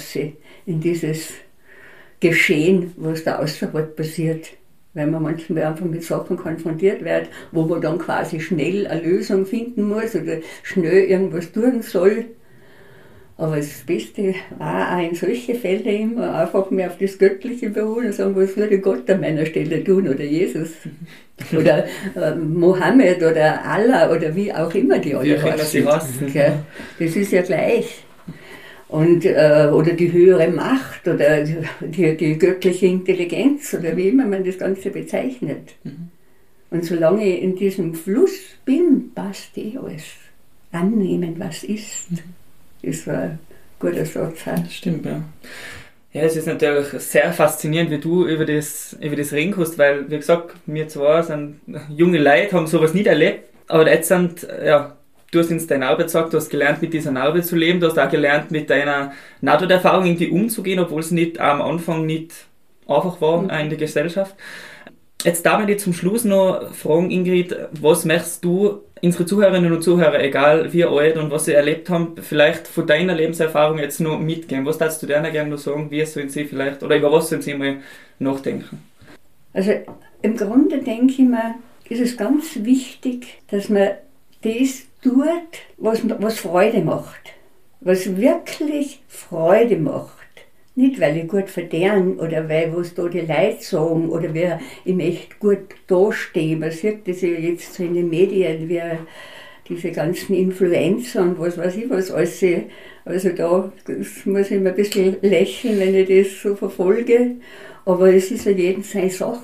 in 0.66 0.82
dieses 0.82 1.30
Geschehen, 2.20 2.94
was 2.98 3.24
da 3.24 3.40
außerhalb 3.40 3.96
passiert. 3.96 4.48
Weil 4.96 5.08
man 5.08 5.24
manchmal 5.24 5.64
einfach 5.64 5.86
mit 5.86 6.04
Sachen 6.04 6.38
konfrontiert 6.38 7.04
wird, 7.04 7.28
wo 7.52 7.64
man 7.64 7.82
dann 7.82 8.00
quasi 8.00 8.40
schnell 8.40 8.88
eine 8.88 9.02
Lösung 9.02 9.46
finden 9.46 9.84
muss 9.84 10.16
oder 10.16 10.38
schnell 10.64 11.04
irgendwas 11.04 11.52
tun 11.52 11.82
soll. 11.82 12.26
Aber 13.38 13.58
das 13.58 13.84
Beste 13.86 14.34
war 14.58 14.96
auch 14.96 15.04
in 15.04 15.14
solchen 15.14 15.56
Fällen 15.56 16.14
immer 16.14 16.36
einfach 16.36 16.72
mehr 16.72 16.88
auf 16.88 16.98
das 16.98 17.18
Göttliche 17.18 17.70
beruhen 17.70 18.06
und 18.06 18.14
sagen, 18.14 18.34
was 18.36 18.56
würde 18.56 18.80
Gott 18.80 19.10
an 19.10 19.20
meiner 19.20 19.46
Stelle 19.46 19.84
tun 19.84 20.08
oder 20.08 20.24
Jesus 20.24 20.70
oder 21.52 21.86
äh, 22.16 22.36
Mohammed 22.36 23.18
oder 23.18 23.66
Allah 23.66 24.10
oder 24.10 24.34
wie 24.36 24.54
auch 24.54 24.74
immer 24.74 25.00
die 25.00 25.16
alle 25.16 25.42
heißen. 25.42 25.84
Das 26.98 27.16
ist 27.16 27.32
ja 27.34 27.42
gleich. 27.42 28.06
Und, 28.88 29.26
äh, 29.26 29.70
oder 29.74 29.92
die 29.92 30.14
höhere 30.14 30.48
Macht 30.48 31.06
oder 31.06 31.44
die, 31.82 32.16
die 32.16 32.38
göttliche 32.38 32.86
Intelligenz 32.86 33.74
oder 33.74 33.98
wie 33.98 34.10
immer 34.10 34.26
man 34.26 34.46
das 34.46 34.60
Ganze 34.60 34.92
bezeichnet. 34.92 35.74
Mhm. 35.84 36.10
Und 36.70 36.86
solange 36.86 37.28
ich 37.28 37.42
in 37.42 37.56
diesem 37.58 37.96
Fluss 37.96 38.40
bin, 38.64 39.12
passt 39.14 39.58
eh 39.58 39.78
alles. 39.78 40.04
Annehmen, 40.72 41.36
was 41.38 41.64
ist. 41.66 42.12
Mhm. 42.12 42.45
Das 42.86 43.08
war 43.08 43.18
ein 43.18 43.40
guter 43.80 44.06
Satz. 44.06 44.46
Stimmt, 44.70 45.06
ja. 45.06 45.22
Ja, 46.14 46.22
es 46.22 46.38
ist 46.38 46.48
natürlich 46.48 46.88
sehr 47.02 47.34
faszinierend, 47.34 47.92
wie 47.92 47.98
du 47.98 48.26
über 48.26 48.46
das, 48.46 48.96
über 49.02 49.18
das 49.18 49.34
reden 49.34 49.54
kannst, 49.54 49.78
weil, 49.78 50.10
wie 50.10 50.16
gesagt, 50.16 50.56
wir 50.66 50.88
zwar 50.88 51.24
sind 51.24 51.60
junge 51.90 52.20
Leute, 52.20 52.56
haben 52.56 52.68
sowas 52.68 52.94
nicht 52.94 53.08
erlebt, 53.08 53.50
aber 53.68 53.92
jetzt 53.92 54.08
sind, 54.08 54.48
ja, 54.64 54.96
du 55.32 55.40
hast 55.40 55.52
uns 55.52 55.68
deine 55.68 55.88
Arbeit 55.88 56.06
gesagt, 56.06 56.32
du 56.32 56.38
hast 56.38 56.50
gelernt, 56.50 56.82
mit 56.82 56.94
dieser 56.94 57.12
Narbe 57.12 57.42
zu 57.42 57.58
leben, 57.58 57.82
du 57.82 57.88
hast 57.88 58.00
auch 58.00 58.10
gelernt, 58.10 58.50
mit 58.50 58.70
deiner 58.70 59.12
Nahtoderfahrung 59.42 60.06
irgendwie 60.06 60.30
umzugehen, 60.30 60.80
obwohl 60.80 61.02
es 61.02 61.12
nicht 61.12 61.38
am 61.40 61.62
Anfang 61.62 62.06
nicht 62.06 62.32
einfach 62.88 63.20
war 63.20 63.42
mhm. 63.42 63.50
in 63.50 63.70
der 63.70 63.78
Gesellschaft. 63.78 64.36
Jetzt 65.22 65.46
darf 65.46 65.68
ich 65.68 65.80
zum 65.80 65.92
Schluss 65.92 66.24
noch 66.24 66.74
fragen, 66.74 67.12
Ingrid, 67.12 67.54
was 67.74 68.06
möchtest 68.06 68.46
du 68.46 68.85
unsere 69.02 69.26
Zuhörerinnen 69.26 69.72
und 69.72 69.82
Zuhörer, 69.82 70.22
egal 70.22 70.72
wie 70.74 70.86
alt 70.86 71.18
und 71.18 71.32
was 71.32 71.46
sie 71.46 71.54
erlebt 71.54 71.90
haben, 71.90 72.16
vielleicht 72.22 72.68
von 72.68 72.88
deiner 72.88 73.14
Lebenserfahrung 73.14 73.78
jetzt 73.78 74.00
noch 74.00 74.20
mitgeben? 74.20 74.66
Was 74.66 74.78
darfst 74.78 75.02
du 75.04 75.08
denen 75.08 75.32
gerne 75.32 75.50
noch 75.50 75.58
sagen? 75.58 75.92
Wie 75.92 76.06
sollen 76.06 76.30
sie 76.30 76.46
vielleicht, 76.46 76.84
oder 76.84 76.98
über 76.98 77.12
was 77.12 77.30
sollen 77.30 77.42
sie 77.42 77.54
mal 77.54 77.78
nachdenken? 78.20 78.80
Also 79.54 79.72
im 80.22 80.38
Grunde 80.38 80.80
denke 80.80 81.14
ich 81.14 81.20
mir, 81.20 81.56
ist 81.88 82.02
es 82.02 82.18
ganz 82.18 82.64
wichtig, 82.64 83.42
dass 83.50 83.70
man 83.70 83.90
das 84.42 84.84
tut, 85.02 85.24
was, 85.78 86.02
was 86.20 86.40
Freude 86.40 86.82
macht. 86.82 87.34
Was 87.82 88.18
wirklich 88.18 89.02
Freude 89.08 89.78
macht. 89.78 90.25
Nicht, 90.78 91.00
weil 91.00 91.16
ich 91.16 91.28
gut 91.30 91.50
verdiene 91.50 92.16
oder 92.18 92.50
weil 92.50 92.76
was 92.76 92.94
da 92.94 93.08
die 93.08 93.22
Leute 93.22 93.62
sagen 93.62 94.10
oder 94.10 94.34
wer 94.34 94.60
ich 94.84 94.94
möchte 94.94 95.36
gut 95.40 95.76
dastehe. 95.88 96.58
Man 96.58 96.72
sieht 96.72 97.08
das 97.08 97.22
ja 97.22 97.30
jetzt 97.30 97.74
so 97.74 97.84
in 97.84 97.94
den 97.94 98.10
Medien, 98.10 98.68
wie 98.68 98.82
diese 99.70 99.92
ganzen 99.92 100.36
Influencer 100.36 101.22
und 101.22 101.40
was 101.40 101.58
weiß 101.58 101.78
ich 101.78 101.90
was 101.90 102.12
alles. 102.12 102.44
Also 103.06 103.30
da 103.30 103.72
muss 104.26 104.52
ich 104.52 104.60
mir 104.60 104.70
ein 104.70 104.76
bisschen 104.76 105.16
lächeln, 105.22 105.80
wenn 105.80 105.96
ich 105.96 106.10
das 106.10 106.42
so 106.42 106.56
verfolge. 106.56 107.36
Aber 107.86 108.14
es 108.14 108.32
ist 108.32 108.46
ja 108.46 108.52
jedem 108.52 108.84
seine 108.84 109.10
Sache. 109.10 109.44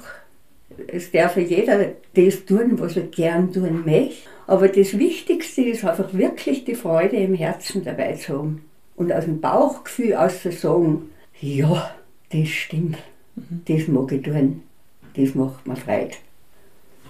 Es 0.88 1.12
darf 1.12 1.38
ja 1.38 1.44
jeder 1.44 1.94
das 2.14 2.46
tun, 2.46 2.80
was 2.80 2.98
er 2.98 3.04
gern 3.04 3.54
tun 3.54 3.84
möchte. 3.86 4.30
Aber 4.48 4.68
das 4.68 4.98
Wichtigste 5.00 5.62
ist 5.62 5.86
einfach 5.86 6.14
wirklich 6.14 6.66
die 6.66 6.76
Freude 6.76 7.16
im 7.16 7.36
Herzen 7.36 7.86
dabei 7.86 8.14
zu 8.14 8.38
haben. 8.38 8.66
Und 8.98 9.14
aus 9.14 9.26
dem 9.26 9.40
Bauchgefühl 9.40 10.16
aus 10.16 10.42
zu 10.42 10.52
sagen, 10.52 11.10
ja, 11.42 11.92
das 12.32 12.48
stimmt, 12.48 12.98
mhm. 13.36 13.62
das 13.66 13.88
mag 13.88 14.12
ich 14.12 14.22
tun, 14.22 14.64
das 15.16 15.36
macht 15.36 15.68
mir 15.68 15.76
Freude. 15.76 16.16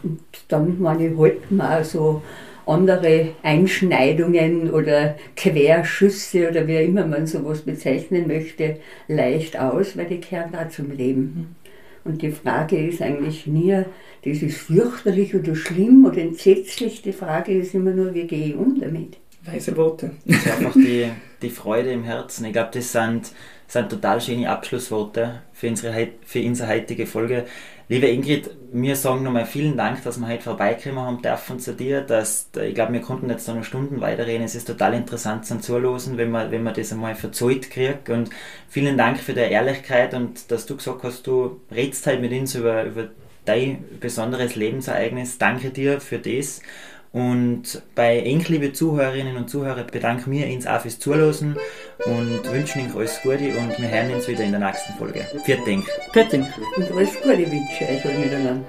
Und 0.04 0.20
dann 0.48 0.82
meine 0.82 1.08
ich, 1.08 1.18
halt 1.18 1.52
mal 1.52 1.84
so 1.84 2.24
andere 2.66 3.30
Einschneidungen 3.44 4.72
oder 4.72 5.16
Querschüsse 5.36 6.50
oder 6.50 6.68
wie 6.68 6.84
immer 6.84 7.06
man 7.06 7.28
sowas 7.28 7.62
bezeichnen 7.62 8.28
möchte, 8.28 8.78
leicht 9.08 9.60
aus, 9.60 9.98
weil 9.98 10.06
die 10.06 10.22
gehören 10.22 10.52
da 10.52 10.70
zum 10.70 10.92
Leben. 10.92 11.22
Mhm. 11.22 11.56
Und 12.04 12.22
die 12.24 12.32
Frage 12.32 12.88
ist 12.88 13.02
eigentlich 13.02 13.46
nie, 13.46 13.84
das 14.24 14.42
ist 14.42 14.58
fürchterlich 14.58 15.36
oder 15.36 15.56
schlimm 15.56 16.06
oder 16.06 16.18
entsetzlich. 16.18 17.02
Die 17.04 17.14
Frage 17.14 17.54
ist 17.54 17.76
immer 17.76 17.92
nur, 17.92 18.14
wie 18.14 18.26
gehe 18.26 18.48
ich 18.48 18.56
um 18.56 18.80
damit? 18.80 19.18
Weise 19.44 19.76
Worte. 19.78 20.12
Ist 20.26 20.48
einfach 20.48 20.74
die, 20.74 21.10
die 21.42 21.50
Freude 21.50 21.92
im 21.92 22.04
Herzen. 22.04 22.46
Ich 22.46 22.54
glaube, 22.54 22.72
das 22.74 22.92
sind 22.92 23.32
sind 23.72 23.90
total 23.90 24.20
schöne 24.20 24.50
Abschlussworte 24.50 25.44
für 25.54 25.70
unsere, 25.70 26.10
für 26.26 26.42
unsere 26.42 26.70
heutige 26.70 27.08
Folge. 27.08 27.46
Liebe 27.88 28.08
Ingrid, 28.08 28.50
wir 28.74 28.98
sagen 28.98 29.24
nochmal 29.24 29.46
vielen 29.46 29.78
Dank, 29.78 30.04
dass 30.04 30.18
wir 30.18 30.28
heute 30.28 30.44
vorbeikommen 30.44 31.00
haben 31.00 31.22
dürfen 31.22 31.58
zu 31.58 31.74
dir. 31.74 32.02
Dass, 32.02 32.50
ich 32.62 32.76
glaube, 32.76 32.92
wir 32.92 33.02
konnten 33.02 33.30
jetzt 33.30 33.48
noch 33.48 33.56
eine 33.56 33.64
Stunde 33.64 34.02
weiterreden. 34.02 34.44
Es 34.44 34.56
ist 34.56 34.68
total 34.68 34.94
interessant 34.94 35.46
zum 35.46 35.62
Zuhören, 35.62 36.18
wenn 36.18 36.32
man, 36.32 36.52
wenn 36.52 36.64
man 36.64 36.74
das 36.74 36.92
einmal 36.92 37.16
verzeugt 37.16 37.72
kriegt. 37.72 38.10
Und 38.10 38.30
vielen 38.68 38.98
Dank 38.98 39.20
für 39.20 39.34
die 39.34 39.40
Ehrlichkeit 39.40 40.14
und 40.14 40.52
dass 40.52 40.66
du 40.66 40.76
gesagt 40.76 41.04
hast, 41.04 41.26
du 41.26 41.62
redest 41.74 42.06
halt 42.08 42.20
mit 42.20 42.34
uns 42.34 42.56
über, 42.56 42.84
über 42.84 43.08
dein 43.46 43.86
besonderes 44.02 44.56
Lebensereignis. 44.56 45.38
Danke 45.38 45.70
dir 45.70 46.02
für 46.02 46.20
das. 46.20 46.62
Und 47.14 47.82
bei 47.94 48.20
Ihnen, 48.20 48.46
liebe 48.48 48.72
Zuhörerinnen 48.72 49.36
und 49.36 49.50
Zuhörer, 49.50 49.84
bedanken 49.84 50.32
wir 50.32 50.48
uns 50.48 50.66
auch 50.66 50.80
fürs 50.80 50.98
Zuhören 50.98 51.58
und 52.06 52.52
wünschen 52.54 52.82
Ihnen 52.84 52.96
alles 52.96 53.20
Gute 53.22 53.50
und 53.58 53.78
wir 53.78 53.90
hören 53.90 54.14
uns 54.14 54.28
wieder 54.30 54.46
in 54.46 54.52
der 54.52 54.62
nächsten 54.62 54.94
Folge. 54.94 55.26
Vielen 55.44 55.66
Dank. 55.66 55.86
Und 56.78 56.92
alles 56.92 57.14
Gute 57.22 57.38
wünsche 57.38 57.84
ich 57.84 58.06
euch 58.06 58.18
miteinander. 58.18 58.64